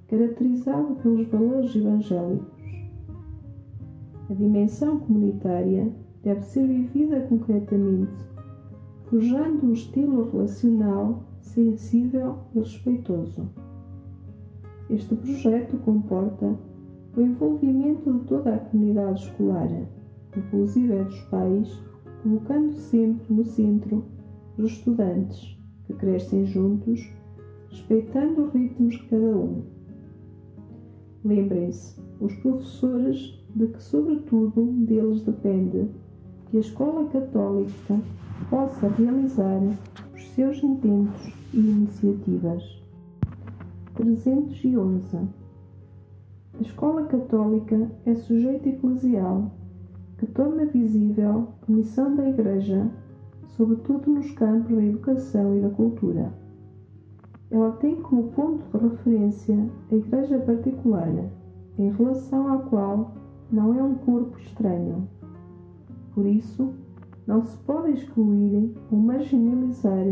caracterizado 0.08 0.96
pelos 0.96 1.28
valores 1.28 1.76
evangélicos. 1.76 2.58
A 4.28 4.34
dimensão 4.34 4.98
comunitária 4.98 5.92
deve 6.24 6.42
ser 6.42 6.66
vivida 6.66 7.20
concretamente, 7.28 8.26
forjando 9.04 9.66
um 9.66 9.72
estilo 9.72 10.28
relacional 10.28 11.22
sensível 11.40 12.38
e 12.52 12.58
respeitoso. 12.58 13.48
Este 14.90 15.14
projeto 15.14 15.76
comporta 15.78 16.56
o 17.16 17.20
envolvimento 17.20 18.10
de 18.10 18.24
toda 18.24 18.54
a 18.54 18.58
comunidade 18.58 19.22
escolar, 19.24 19.68
inclusive 20.36 21.04
dos 21.04 21.20
pais, 21.22 21.82
colocando 22.22 22.72
sempre 22.72 23.34
no 23.34 23.44
centro 23.44 24.04
os 24.56 24.72
estudantes, 24.72 25.58
que 25.86 25.92
crescem 25.92 26.46
juntos, 26.46 27.06
respeitando 27.70 28.44
os 28.44 28.52
ritmos 28.52 28.94
de 28.94 29.02
cada 29.08 29.36
um. 29.36 29.62
Lembrem-se, 31.24 32.00
os 32.20 32.34
professores, 32.36 33.38
de 33.54 33.66
que 33.66 33.82
sobretudo 33.82 34.62
deles 34.86 35.22
depende 35.22 35.88
que 36.46 36.56
a 36.56 36.60
escola 36.60 37.08
católica 37.10 38.00
possa 38.48 38.88
realizar 38.88 39.60
os 40.14 40.28
seus 40.30 40.62
intentos 40.62 41.32
e 41.52 41.58
iniciativas. 41.58 42.77
311. 43.98 45.16
A 46.56 46.62
escola 46.62 47.06
católica 47.06 47.90
é 48.06 48.14
sujeito 48.14 48.68
eclesial 48.68 49.50
que 50.18 50.26
torna 50.26 50.66
visível 50.66 51.48
a 51.68 51.72
missão 51.72 52.14
da 52.14 52.28
Igreja, 52.28 52.88
sobretudo 53.48 54.08
nos 54.10 54.30
campos 54.32 54.76
da 54.76 54.84
educação 54.84 55.56
e 55.56 55.62
da 55.62 55.70
cultura. 55.70 56.32
Ela 57.50 57.72
tem 57.72 57.96
como 57.96 58.30
ponto 58.30 58.78
de 58.78 58.84
referência 58.84 59.68
a 59.90 59.94
Igreja 59.96 60.38
particular, 60.38 61.12
em 61.76 61.90
relação 61.90 62.52
à 62.52 62.58
qual 62.58 63.14
não 63.50 63.76
é 63.76 63.82
um 63.82 63.96
corpo 63.96 64.38
estranho. 64.38 65.08
Por 66.14 66.24
isso, 66.24 66.72
não 67.26 67.44
se 67.44 67.58
pode 67.58 67.94
excluir 67.94 68.76
ou 68.92 68.98
marginalizar 68.98 70.06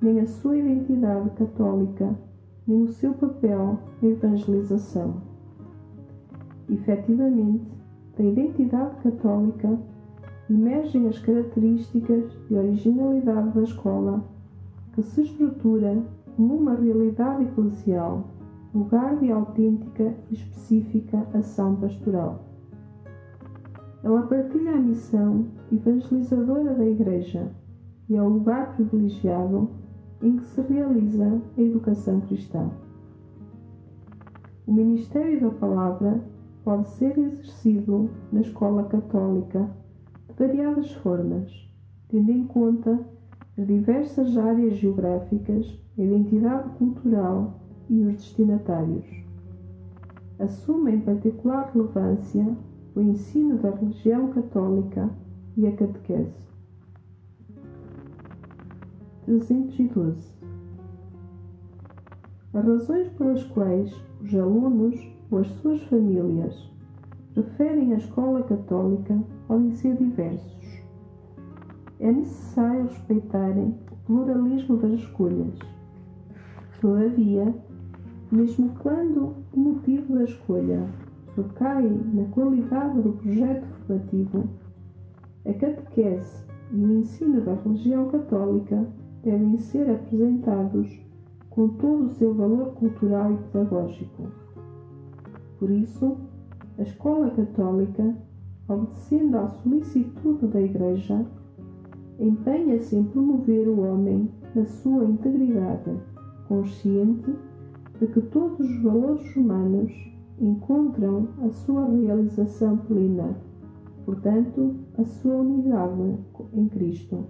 nem 0.00 0.20
a 0.20 0.26
sua 0.26 0.56
identidade 0.56 1.30
católica, 1.30 2.18
nem 2.66 2.82
o 2.82 2.88
seu 2.88 3.12
papel 3.14 3.78
na 4.00 4.08
evangelização. 4.08 5.22
Efetivamente, 6.68 7.66
da 8.16 8.24
identidade 8.24 8.96
católica 9.02 9.78
emergem 10.48 11.08
as 11.08 11.18
características 11.18 12.32
de 12.48 12.54
originalidade 12.54 13.50
da 13.50 13.62
escola, 13.62 14.24
que 14.92 15.02
se 15.02 15.22
estrutura 15.22 16.02
como 16.36 16.56
uma 16.56 16.74
realidade 16.74 17.44
eclesial, 17.44 18.24
lugar 18.74 19.16
de 19.18 19.30
autêntica 19.30 20.14
e 20.30 20.34
específica 20.34 21.26
ação 21.32 21.76
pastoral. 21.76 22.44
Ela 24.02 24.22
partilha 24.22 24.72
a 24.72 24.80
missão 24.80 25.46
evangelizadora 25.72 26.74
da 26.74 26.84
Igreja 26.84 27.50
e 28.08 28.16
é 28.16 28.22
o 28.22 28.28
lugar 28.28 28.74
privilegiado 28.74 29.70
em 30.24 30.38
que 30.38 30.46
se 30.46 30.60
realiza 30.62 31.40
a 31.56 31.60
educação 31.60 32.20
cristã. 32.22 32.70
O 34.66 34.72
ministério 34.72 35.40
da 35.42 35.50
palavra 35.50 36.24
pode 36.64 36.88
ser 36.88 37.18
exercido 37.18 38.08
na 38.32 38.40
escola 38.40 38.84
católica 38.84 39.68
de 40.26 40.34
variadas 40.34 40.90
formas, 40.94 41.70
tendo 42.08 42.32
em 42.32 42.46
conta 42.46 42.98
as 43.58 43.66
diversas 43.66 44.36
áreas 44.38 44.76
geográficas, 44.76 45.78
a 45.98 46.02
identidade 46.02 46.70
cultural 46.78 47.60
e 47.90 48.00
os 48.00 48.14
destinatários. 48.14 49.04
Assume 50.38 50.92
em 50.92 51.00
particular 51.00 51.70
relevância 51.72 52.56
o 52.96 53.00
ensino 53.00 53.58
da 53.58 53.70
religião 53.70 54.28
católica 54.30 55.10
e 55.56 55.66
a 55.66 55.72
catequese. 55.72 56.53
312. 59.24 60.34
As 62.52 62.64
razões 62.64 63.08
pelas 63.14 63.42
quais 63.44 63.92
os 64.22 64.34
alunos 64.34 65.00
ou 65.30 65.38
as 65.38 65.48
suas 65.60 65.82
famílias 65.84 66.70
preferem 67.32 67.94
a 67.94 67.96
escola 67.96 68.42
católica 68.42 69.18
podem 69.48 69.74
ser 69.74 69.96
diversos. 69.96 70.82
É 71.98 72.12
necessário 72.12 72.84
respeitarem 72.84 73.74
o 73.90 73.96
pluralismo 74.06 74.76
das 74.76 74.92
escolhas. 74.92 75.58
Todavia, 76.80 77.54
mesmo 78.30 78.74
quando 78.80 79.34
o 79.52 79.58
motivo 79.58 80.14
da 80.14 80.24
escolha 80.24 80.86
recai 81.34 81.88
na 82.12 82.24
qualidade 82.24 83.00
do 83.00 83.12
projeto 83.12 83.66
formativo, 83.86 84.44
a 85.46 85.52
catequese 85.54 86.44
e 86.72 86.84
o 86.84 86.92
ensino 86.92 87.40
da 87.40 87.54
religião 87.54 88.08
católica 88.10 88.86
devem 89.24 89.56
ser 89.56 89.90
apresentados 89.90 91.00
com 91.48 91.68
todo 91.68 92.06
o 92.06 92.10
seu 92.10 92.34
valor 92.34 92.74
cultural 92.74 93.32
e 93.32 93.36
pedagógico. 93.36 94.24
Por 95.58 95.70
isso, 95.70 96.16
a 96.78 96.82
escola 96.82 97.30
católica, 97.30 98.14
obedecendo 98.68 99.38
à 99.38 99.48
solicitude 99.48 100.46
da 100.48 100.60
Igreja, 100.60 101.24
empenha-se 102.18 102.96
em 102.96 103.04
promover 103.04 103.68
o 103.68 103.80
homem 103.80 104.28
na 104.54 104.66
sua 104.66 105.04
integridade, 105.04 105.90
consciente 106.48 107.34
de 108.00 108.06
que 108.08 108.20
todos 108.20 108.60
os 108.60 108.82
valores 108.82 109.34
humanos 109.36 109.92
encontram 110.40 111.28
a 111.42 111.50
sua 111.50 111.86
realização 111.86 112.76
plena, 112.76 113.36
portanto, 114.04 114.74
a 114.98 115.04
sua 115.04 115.36
unidade 115.36 116.18
em 116.52 116.68
Cristo. 116.68 117.24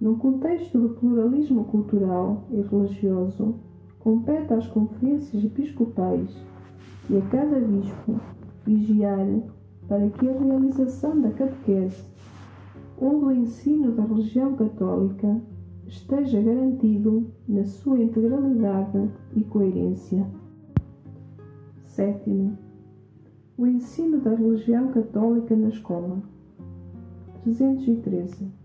Num 0.00 0.16
contexto 0.16 0.80
de 0.80 0.94
pluralismo 0.94 1.64
cultural 1.64 2.44
e 2.50 2.60
religioso, 2.60 3.56
compete 3.98 4.54
às 4.54 4.66
conferências 4.68 5.44
episcopais 5.44 6.30
e 7.10 7.16
a 7.16 7.22
cada 7.22 7.58
bispo 7.58 8.20
vigiar 8.64 9.26
para 9.88 10.08
que 10.10 10.28
a 10.28 10.38
realização 10.38 11.20
da 11.20 11.30
catequese 11.30 12.04
ou 12.96 13.20
do 13.20 13.32
ensino 13.32 13.92
da 13.92 14.04
religião 14.04 14.54
católica 14.54 15.40
esteja 15.86 16.40
garantido 16.40 17.26
na 17.48 17.64
sua 17.64 17.98
integralidade 17.98 19.10
e 19.34 19.42
coerência. 19.42 20.26
Sétimo, 21.82 22.56
o 23.56 23.66
ensino 23.66 24.20
da 24.20 24.34
religião 24.34 24.92
católica 24.92 25.56
na 25.56 25.68
escola. 25.70 26.22
313. 27.42 28.57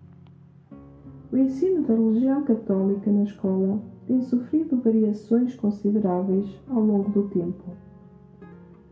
O 1.34 1.38
ensino 1.40 1.82
da 1.82 1.96
religião 1.96 2.44
católica 2.44 3.12
na 3.12 3.24
escola 3.24 3.82
tem 4.06 4.22
sofrido 4.22 4.80
variações 4.80 5.56
consideráveis 5.56 6.46
ao 6.70 6.80
longo 6.80 7.10
do 7.10 7.28
tempo. 7.30 7.72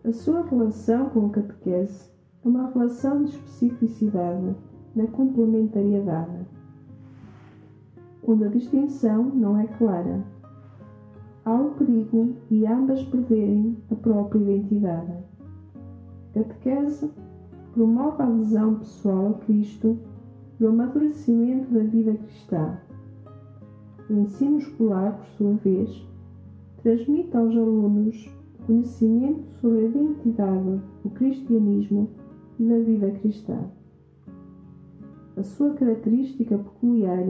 A 0.03 0.11
sua 0.11 0.41
relação 0.47 1.11
com 1.11 1.27
a 1.27 1.29
catequese 1.29 2.09
é 2.43 2.47
uma 2.47 2.71
relação 2.71 3.25
de 3.25 3.29
especificidade 3.29 4.55
na 4.95 5.05
complementariedade, 5.05 6.47
onde 8.27 8.45
a 8.45 8.47
distinção 8.47 9.23
não 9.25 9.59
é 9.59 9.67
clara. 9.77 10.25
Há 11.45 11.53
o 11.53 11.75
perigo 11.75 12.33
de 12.49 12.65
ambas 12.65 13.03
perderem 13.03 13.77
a 13.91 13.93
própria 13.93 14.39
identidade. 14.39 15.13
A 16.31 16.39
catequese 16.39 17.07
promove 17.75 18.23
a 18.23 18.25
adesão 18.25 18.79
pessoal 18.79 19.29
a 19.29 19.45
Cristo 19.45 19.95
do 20.61 20.67
amadurecimento 20.67 21.73
da 21.73 21.79
vida 21.79 22.13
cristã. 22.13 22.77
O 24.07 24.13
ensino 24.13 24.59
escolar, 24.59 25.17
por 25.17 25.25
sua 25.35 25.53
vez, 25.55 26.07
transmite 26.83 27.35
aos 27.35 27.55
alunos 27.55 28.31
conhecimento 28.67 29.43
sobre 29.53 29.79
a 29.79 29.89
identidade 29.89 30.81
do 31.03 31.09
cristianismo 31.09 32.11
e 32.59 32.63
da 32.63 32.77
vida 32.77 33.09
cristã. 33.09 33.57
A 35.35 35.41
sua 35.41 35.73
característica 35.73 36.55
peculiar 36.55 37.27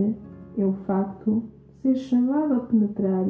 é 0.57 0.65
o 0.65 0.73
facto 0.85 1.43
de 1.69 1.81
ser 1.83 1.95
chamado 1.95 2.55
a 2.55 2.59
penetrar 2.59 3.25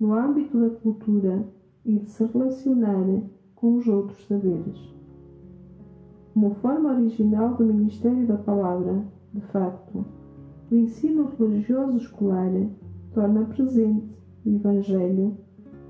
no 0.00 0.14
âmbito 0.14 0.58
da 0.58 0.70
cultura 0.80 1.46
e 1.84 1.96
de 1.96 2.10
se 2.10 2.24
relacionar 2.24 3.22
com 3.54 3.76
os 3.76 3.86
outros 3.86 4.26
saberes. 4.26 4.92
Como 6.32 6.54
forma 6.56 6.92
original 6.92 7.54
do 7.56 7.64
ministério 7.66 8.26
da 8.26 8.38
palavra, 8.38 9.04
de 9.34 9.40
facto, 9.42 10.04
o 10.70 10.74
ensino 10.74 11.30
religioso 11.38 11.98
escolar 11.98 12.50
torna 13.12 13.44
presente 13.44 14.16
o 14.46 14.48
Evangelho 14.48 15.36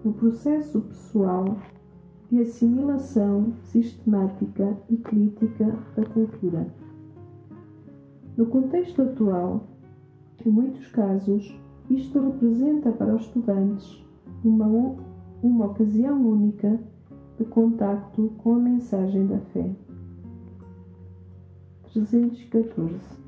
no 0.04 0.12
processo 0.12 0.80
pessoal 0.80 1.56
de 2.28 2.40
assimilação 2.40 3.52
sistemática 3.62 4.76
e 4.90 4.96
crítica 4.96 5.78
da 5.94 6.04
cultura. 6.06 6.66
No 8.36 8.46
contexto 8.46 9.02
atual, 9.02 9.68
em 10.44 10.50
muitos 10.50 10.88
casos, 10.88 11.56
isto 11.88 12.18
representa 12.18 12.90
para 12.90 13.14
os 13.14 13.22
estudantes 13.22 14.04
uma, 14.44 14.96
uma 15.40 15.66
ocasião 15.66 16.20
única 16.20 16.80
de 17.38 17.44
contacto 17.44 18.32
com 18.38 18.54
a 18.54 18.58
mensagem 18.58 19.26
da 19.26 19.38
fé. 19.38 19.70
314. 21.92 23.22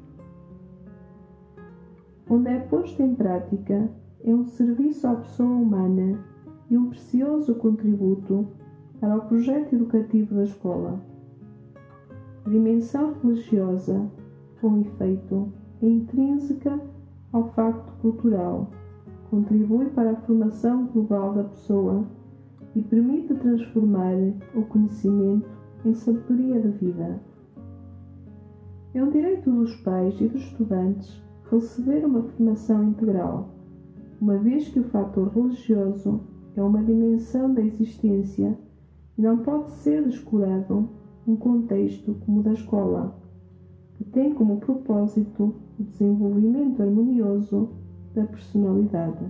Onde 2.29 2.49
é 2.49 2.59
posto 2.61 3.03
em 3.03 3.15
prática 3.15 3.91
é 4.25 4.35
um 4.35 4.47
serviço 4.47 5.07
à 5.07 5.17
pessoa 5.17 5.51
humana 5.51 6.19
e 6.71 6.79
um 6.79 6.89
precioso 6.89 7.55
contributo 7.57 8.49
para 8.99 9.17
o 9.17 9.21
projeto 9.27 9.75
educativo 9.75 10.35
da 10.35 10.45
escola. 10.45 10.99
A 12.47 12.49
dimensão 12.49 13.15
religiosa, 13.23 14.11
com 14.61 14.81
efeito, 14.81 15.53
é 15.83 15.87
intrínseca 15.87 16.81
ao 17.33 17.51
facto 17.51 17.93
cultural, 18.01 18.71
contribui 19.31 19.87
para 19.91 20.13
a 20.13 20.17
formação 20.17 20.87
global 20.87 21.35
da 21.35 21.45
pessoa 21.45 22.05
e 22.75 22.81
permite 22.81 23.35
transformar 23.35 24.15
o 24.55 24.63
conhecimento 24.63 25.49
em 25.85 25.93
sabedoria 25.93 26.61
da 26.61 26.71
vida. 26.71 27.34
É 28.95 29.03
um 29.03 29.11
direito 29.11 29.51
dos 29.51 29.75
pais 29.81 30.21
e 30.21 30.29
dos 30.29 30.41
estudantes 30.41 31.21
receber 31.51 32.07
uma 32.07 32.23
formação 32.23 32.85
integral, 32.85 33.49
uma 34.21 34.39
vez 34.39 34.69
que 34.69 34.79
o 34.79 34.85
fator 34.85 35.35
religioso 35.35 36.21
é 36.55 36.63
uma 36.63 36.81
dimensão 36.81 37.53
da 37.53 37.61
existência 37.61 38.57
e 39.19 39.23
não 39.23 39.39
pode 39.39 39.73
ser 39.73 40.05
descurado 40.05 40.89
um 41.27 41.35
contexto 41.35 42.15
como 42.25 42.39
o 42.39 42.43
da 42.45 42.53
escola, 42.53 43.21
que 43.95 44.05
tem 44.05 44.33
como 44.33 44.61
propósito 44.61 45.57
o 45.77 45.83
desenvolvimento 45.83 46.81
harmonioso 46.81 47.71
da 48.15 48.25
personalidade. 48.25 49.25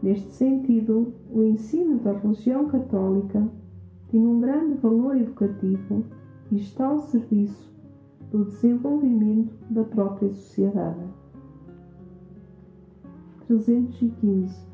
Neste 0.00 0.30
sentido, 0.30 1.12
o 1.28 1.42
ensino 1.42 1.98
da 1.98 2.12
religião 2.12 2.68
católica 2.68 3.48
tem 4.12 4.24
um 4.24 4.38
grande 4.38 4.74
valor 4.74 5.16
educativo 5.16 6.04
e 6.52 6.58
está 6.58 6.86
ao 6.86 7.00
serviço 7.00 7.71
do 8.32 8.46
desenvolvimento 8.46 9.54
da 9.68 9.84
própria 9.84 10.32
sociedade. 10.32 11.04
315 13.46 14.66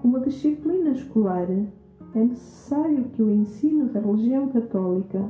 Como 0.00 0.20
disciplina 0.20 0.90
escolar, 0.90 1.50
é 1.50 2.24
necessário 2.24 3.06
que 3.06 3.20
o 3.20 3.28
ensino 3.28 3.88
da 3.88 3.98
religião 3.98 4.48
católica 4.50 5.28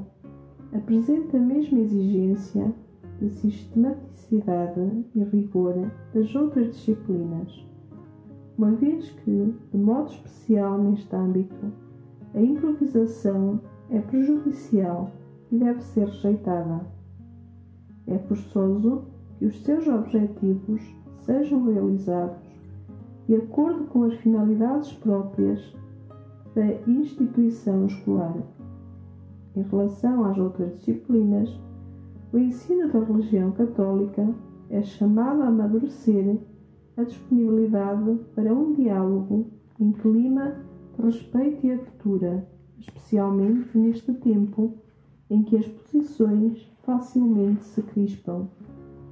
apresente 0.74 1.34
a 1.34 1.40
mesma 1.40 1.78
exigência 1.78 2.74
de 3.18 3.30
sistematicidade 3.30 5.06
e 5.14 5.24
rigor 5.24 5.90
das 6.12 6.34
outras 6.34 6.74
disciplinas, 6.74 7.64
uma 8.58 8.72
vez 8.72 9.08
que, 9.10 9.54
de 9.72 9.78
modo 9.78 10.10
especial 10.10 10.76
neste 10.82 11.16
âmbito, 11.16 11.72
a 12.34 12.40
improvisação 12.40 13.60
é 13.88 13.98
prejudicial 14.00 15.10
deve 15.58 15.82
ser 15.82 16.06
rejeitada. 16.06 16.86
É 18.06 18.18
forçoso 18.18 19.04
que 19.38 19.46
os 19.46 19.62
seus 19.62 19.86
objetivos 19.86 20.82
sejam 21.20 21.64
realizados 21.64 22.44
de 23.26 23.36
acordo 23.36 23.84
com 23.84 24.04
as 24.04 24.14
finalidades 24.14 24.92
próprias 24.92 25.74
da 26.54 26.66
instituição 26.88 27.86
escolar. 27.86 28.36
Em 29.56 29.62
relação 29.62 30.24
às 30.24 30.36
outras 30.36 30.76
disciplinas, 30.78 31.48
o 32.32 32.38
ensino 32.38 32.92
da 32.92 33.00
religião 33.00 33.52
católica 33.52 34.28
é 34.68 34.82
chamado 34.82 35.42
a 35.42 35.46
amadurecer 35.46 36.38
a 36.96 37.02
disponibilidade 37.04 38.18
para 38.34 38.52
um 38.52 38.72
diálogo 38.72 39.46
em 39.80 39.92
clima 39.92 40.56
de 40.96 41.02
respeito 41.02 41.66
e 41.66 41.72
abertura, 41.72 42.46
especialmente 42.78 43.76
neste 43.76 44.12
tempo 44.14 44.74
em 45.34 45.42
que 45.42 45.56
as 45.56 45.66
posições 45.66 46.70
facilmente 46.82 47.64
se 47.64 47.82
crispam, 47.82 48.48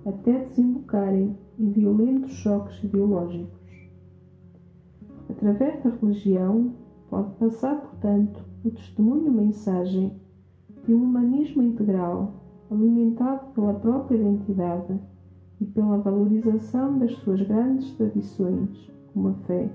até 0.07 0.39
desembocarem 0.39 1.37
em 1.59 1.71
violentos 1.71 2.33
choques 2.33 2.83
ideológicos. 2.83 3.61
Através 5.29 5.83
da 5.83 5.91
religião, 5.91 6.73
Pode 7.13 7.31
passar, 7.35 7.79
portanto, 7.79 8.43
o 8.65 8.71
testemunho-mensagem 8.71 10.19
de 10.87 10.95
um 10.95 11.03
humanismo 11.03 11.63
integral, 11.63 12.33
alimentado 12.71 13.53
pela 13.53 13.75
própria 13.75 14.17
identidade 14.17 14.99
e 15.61 15.67
pela 15.67 15.99
valorização 15.99 16.99
das 16.99 17.13
suas 17.17 17.43
grandes 17.43 17.91
tradições, 17.99 18.91
como 19.13 19.29
a 19.29 19.35
fé, 19.47 19.71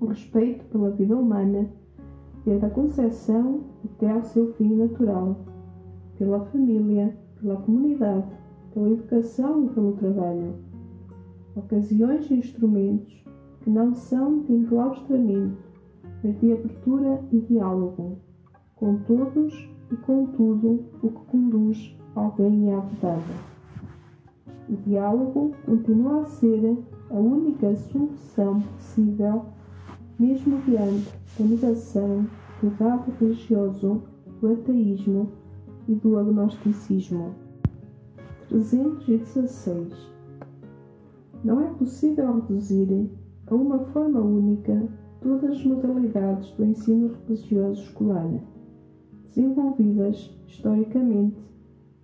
o 0.00 0.04
respeito 0.04 0.66
pela 0.66 0.90
vida 0.90 1.16
humana, 1.16 1.66
desde 2.44 2.66
a 2.66 2.68
concepção 2.68 3.62
até 3.82 4.10
ao 4.10 4.22
seu 4.22 4.52
fim 4.52 4.74
natural, 4.74 5.38
pela 6.20 6.44
família, 6.44 7.16
pela 7.40 7.56
comunidade, 7.56 8.26
pela 8.74 8.90
educação 8.90 9.64
e 9.64 9.68
pelo 9.70 9.92
trabalho. 9.92 10.54
Ocasiões 11.56 12.30
e 12.30 12.34
instrumentos 12.34 13.24
que 13.62 13.70
não 13.70 13.94
são 13.94 14.40
de 14.40 14.52
enclaustramento, 14.52 15.56
mas 16.22 16.38
de 16.38 16.52
abertura 16.52 17.24
e 17.32 17.40
diálogo, 17.40 18.18
com 18.76 18.98
todos 18.98 19.70
e 19.90 19.96
com 19.96 20.26
tudo 20.26 20.84
o 21.02 21.08
que 21.08 21.24
conduz 21.24 21.96
ao 22.14 22.32
bem 22.32 22.66
e 22.66 22.70
à 22.70 22.80
verdade. 22.80 23.32
O 24.68 24.76
diálogo 24.76 25.54
continua 25.64 26.20
a 26.20 26.26
ser 26.26 26.76
a 27.08 27.14
única 27.14 27.74
solução 27.74 28.60
possível, 28.60 29.46
mesmo 30.18 30.60
diante 30.66 31.10
da 31.38 31.44
negação 31.46 32.26
do 32.62 32.70
dado 32.78 33.10
religioso, 33.18 34.02
do 34.38 34.52
ateísmo 34.52 35.39
e 35.88 35.94
do 35.94 36.18
agnosticismo. 36.18 37.34
316. 38.48 39.94
Não 41.44 41.60
é 41.60 41.68
possível 41.74 42.34
reduzir 42.34 43.10
a 43.46 43.54
uma 43.54 43.78
forma 43.86 44.20
única 44.20 44.88
todas 45.20 45.50
as 45.50 45.64
modalidades 45.64 46.50
do 46.52 46.64
ensino 46.64 47.14
religioso 47.26 47.82
escolar, 47.82 48.28
desenvolvidas 49.26 50.30
historicamente 50.46 51.38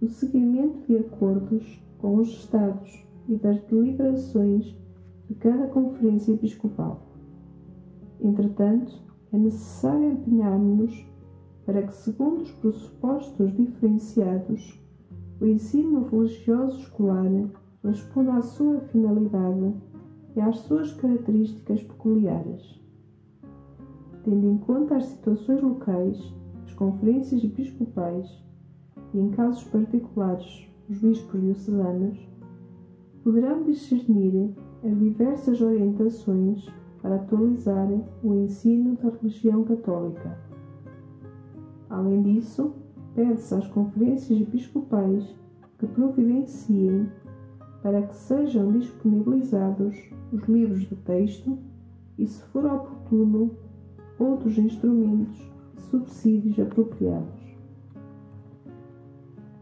no 0.00 0.08
seguimento 0.08 0.86
de 0.86 0.98
acordos 0.98 1.82
com 1.98 2.16
os 2.16 2.28
Estados 2.28 3.04
e 3.28 3.34
das 3.36 3.60
deliberações 3.64 4.76
de 5.28 5.34
cada 5.34 5.66
Conferência 5.68 6.32
Episcopal. 6.32 7.02
Entretanto, 8.20 9.02
é 9.32 9.38
necessário 9.38 10.12
empenharmos-nos 10.12 11.06
para 11.66 11.82
que, 11.82 11.94
segundo 11.94 12.42
os 12.42 12.52
pressupostos 12.52 13.54
diferenciados, 13.54 14.80
o 15.40 15.46
ensino 15.46 16.04
religioso 16.04 16.78
escolar 16.80 17.28
responda 17.84 18.34
à 18.34 18.40
sua 18.40 18.80
finalidade 18.80 19.74
e 20.34 20.40
às 20.40 20.60
suas 20.60 20.92
características 20.94 21.82
peculiares 21.82 22.86
tendo 24.26 24.44
em 24.44 24.58
conta 24.58 24.96
as 24.96 25.04
situações 25.06 25.62
locais, 25.62 26.34
as 26.64 26.74
conferências 26.74 27.44
episcopais 27.44 28.28
e, 29.14 29.20
em 29.20 29.30
casos 29.30 29.62
particulares, 29.64 30.68
os 30.90 30.98
bispos 30.98 31.40
diocesanos, 31.40 32.18
poderão 33.22 33.62
discernir 33.62 34.52
as 34.84 34.98
diversas 34.98 35.60
orientações 35.60 36.66
para 37.00 37.14
atualizar 37.14 37.88
o 38.24 38.34
ensino 38.34 38.96
da 38.96 39.10
religião 39.10 39.62
católica. 39.62 40.36
Além 41.96 42.20
disso, 42.20 42.74
pede-se 43.14 43.54
às 43.54 43.66
conferências 43.68 44.38
episcopais 44.38 45.34
que 45.78 45.86
providenciem 45.86 47.08
para 47.82 48.02
que 48.02 48.14
sejam 48.14 48.70
disponibilizados 48.72 49.96
os 50.30 50.42
livros 50.42 50.82
de 50.82 50.94
texto 50.94 51.58
e, 52.18 52.26
se 52.26 52.42
for 52.48 52.66
oportuno, 52.66 53.50
outros 54.18 54.58
instrumentos 54.58 55.40
e 55.78 55.80
subsídios 55.80 56.60
apropriados. 56.60 57.40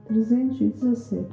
317. 0.06 1.28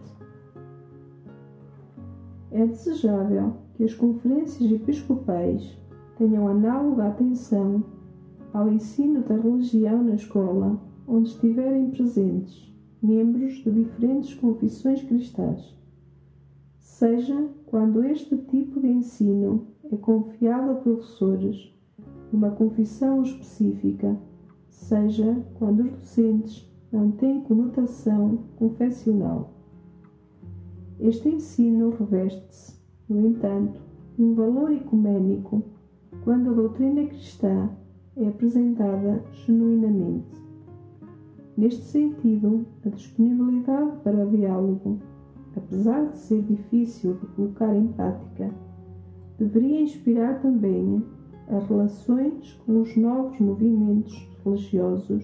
É 2.52 2.68
desejável 2.68 3.56
que 3.74 3.86
as 3.86 3.96
conferências 3.96 4.72
episcopais 4.72 5.76
tenham 6.16 6.48
análoga 6.48 7.08
atenção 7.08 7.84
ao 8.54 8.70
ensino 8.72 9.24
da 9.24 9.36
religião 9.36 10.04
na 10.04 10.14
escola 10.14 10.80
onde 11.08 11.30
estiverem 11.30 11.90
presentes 11.90 12.72
membros 13.02 13.56
de 13.64 13.72
diferentes 13.72 14.34
confissões 14.36 15.04
cristãs, 15.04 15.76
seja 16.78 17.50
quando 17.66 18.04
este 18.04 18.38
tipo 18.38 18.80
de 18.80 18.88
ensino 18.88 19.68
é 19.92 19.98
confiado 19.98 20.72
a 20.72 20.76
professores 20.76 21.72
uma 22.32 22.52
confissão 22.52 23.24
específica, 23.24 24.18
seja 24.70 25.44
quando 25.56 25.82
os 25.82 25.92
docentes 25.92 26.70
não 26.92 27.12
têm 27.12 27.42
conotação 27.42 28.40
confessional. 28.56 29.54
Este 31.00 31.30
ensino 31.30 31.90
reveste-se, 31.90 32.76
no 33.10 33.28
entanto, 33.28 33.82
um 34.18 34.34
valor 34.34 34.72
ecumênico 34.72 35.64
quando 36.24 36.52
a 36.52 36.54
doutrina 36.54 37.06
cristã 37.08 37.70
é 38.16 38.28
apresentada 38.28 39.24
genuinamente. 39.34 40.41
Neste 41.58 41.84
sentido, 41.84 42.66
a 42.86 42.90
disponibilidade 42.90 43.98
para 44.04 44.26
diálogo, 44.26 45.00
apesar 45.56 46.10
de 46.10 46.18
ser 46.18 46.42
difícil 46.44 47.16
de 47.16 47.28
colocar 47.28 47.76
em 47.76 47.88
prática, 47.88 48.52
deveria 49.38 49.82
inspirar 49.82 50.42
também 50.42 51.04
as 51.50 51.68
relações 51.68 52.54
com 52.66 52.82
os 52.82 52.96
novos 52.96 53.38
movimentos 53.40 54.30
religiosos 54.44 55.24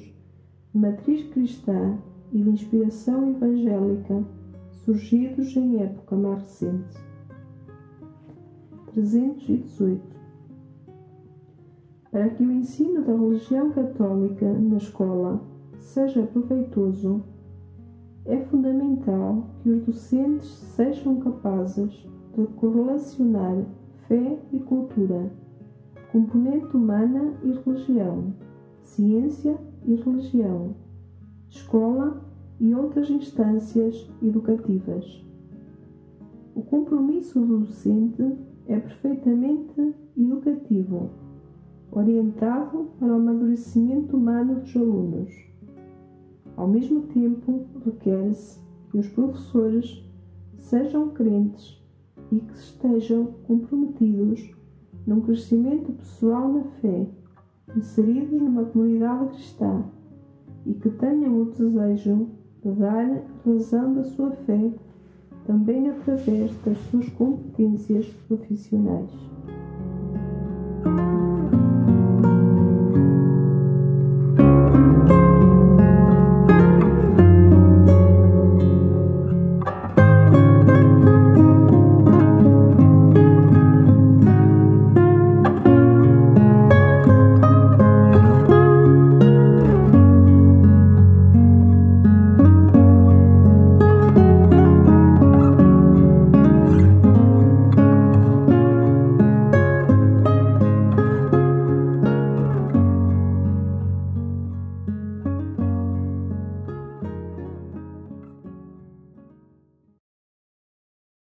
de 0.74 0.80
matriz 0.80 1.24
cristã 1.30 1.98
e 2.34 2.42
de 2.42 2.50
inspiração 2.50 3.30
evangélica 3.30 4.24
surgidos 4.84 5.56
em 5.56 5.82
época 5.82 6.16
mais 6.16 6.42
recente. 6.42 6.98
318. 8.94 10.02
Para 12.12 12.30
que 12.30 12.44
o 12.44 12.52
ensino 12.52 13.04
da 13.04 13.14
religião 13.14 13.72
católica 13.72 14.52
na 14.52 14.78
escola 14.78 15.42
seja 15.80 16.24
proveitoso, 16.24 17.24
É 18.26 18.42
fundamental 18.42 19.48
que 19.64 19.70
os 19.70 19.86
docentes 19.86 20.50
sejam 20.50 21.16
capazes 21.22 22.06
de 22.36 22.46
correlacionar 22.58 23.66
fé 24.08 24.38
e 24.52 24.60
cultura, 24.60 25.32
componente 26.12 26.76
humana 26.76 27.36
e 27.42 27.54
religião, 27.54 28.34
ciência 28.82 29.58
e 29.86 29.96
religião, 29.96 30.76
escola 31.50 32.22
e 32.60 32.76
outras 32.76 33.10
instâncias 33.10 34.10
educativas. 34.22 35.26
O 36.54 36.62
compromisso 36.64 37.40
do 37.40 37.60
docente 37.60 38.36
é 38.68 38.78
perfeitamente 38.78 39.96
educativo, 40.18 41.12
orientado 41.90 42.90
para 43.00 43.08
o 43.08 43.16
amadurecimento 43.16 44.18
humano 44.18 44.56
dos 44.56 44.76
alunos. 44.76 45.47
Ao 46.58 46.68
mesmo 46.68 47.04
tempo, 47.04 47.68
requer-se 47.86 48.60
que 48.90 48.98
os 48.98 49.08
professores 49.10 50.04
sejam 50.58 51.10
crentes 51.10 51.80
e 52.32 52.40
que 52.40 52.54
estejam 52.56 53.28
comprometidos 53.46 54.52
num 55.06 55.22
crescimento 55.22 55.92
pessoal 55.94 56.52
na 56.52 56.64
fé, 56.82 57.08
inseridos 57.76 58.42
numa 58.42 58.66
comunidade 58.66 59.30
cristã 59.30 59.84
e 60.66 60.74
que 60.74 60.90
tenham 60.90 61.42
o 61.42 61.46
desejo 61.46 62.28
de 62.64 62.72
dar 62.72 63.24
razão 63.46 63.94
da 63.94 64.04
sua 64.04 64.32
fé 64.32 64.72
também 65.46 65.90
através 65.90 66.52
das 66.66 66.78
suas 66.90 67.08
competências 67.10 68.08
profissionais. 68.28 69.12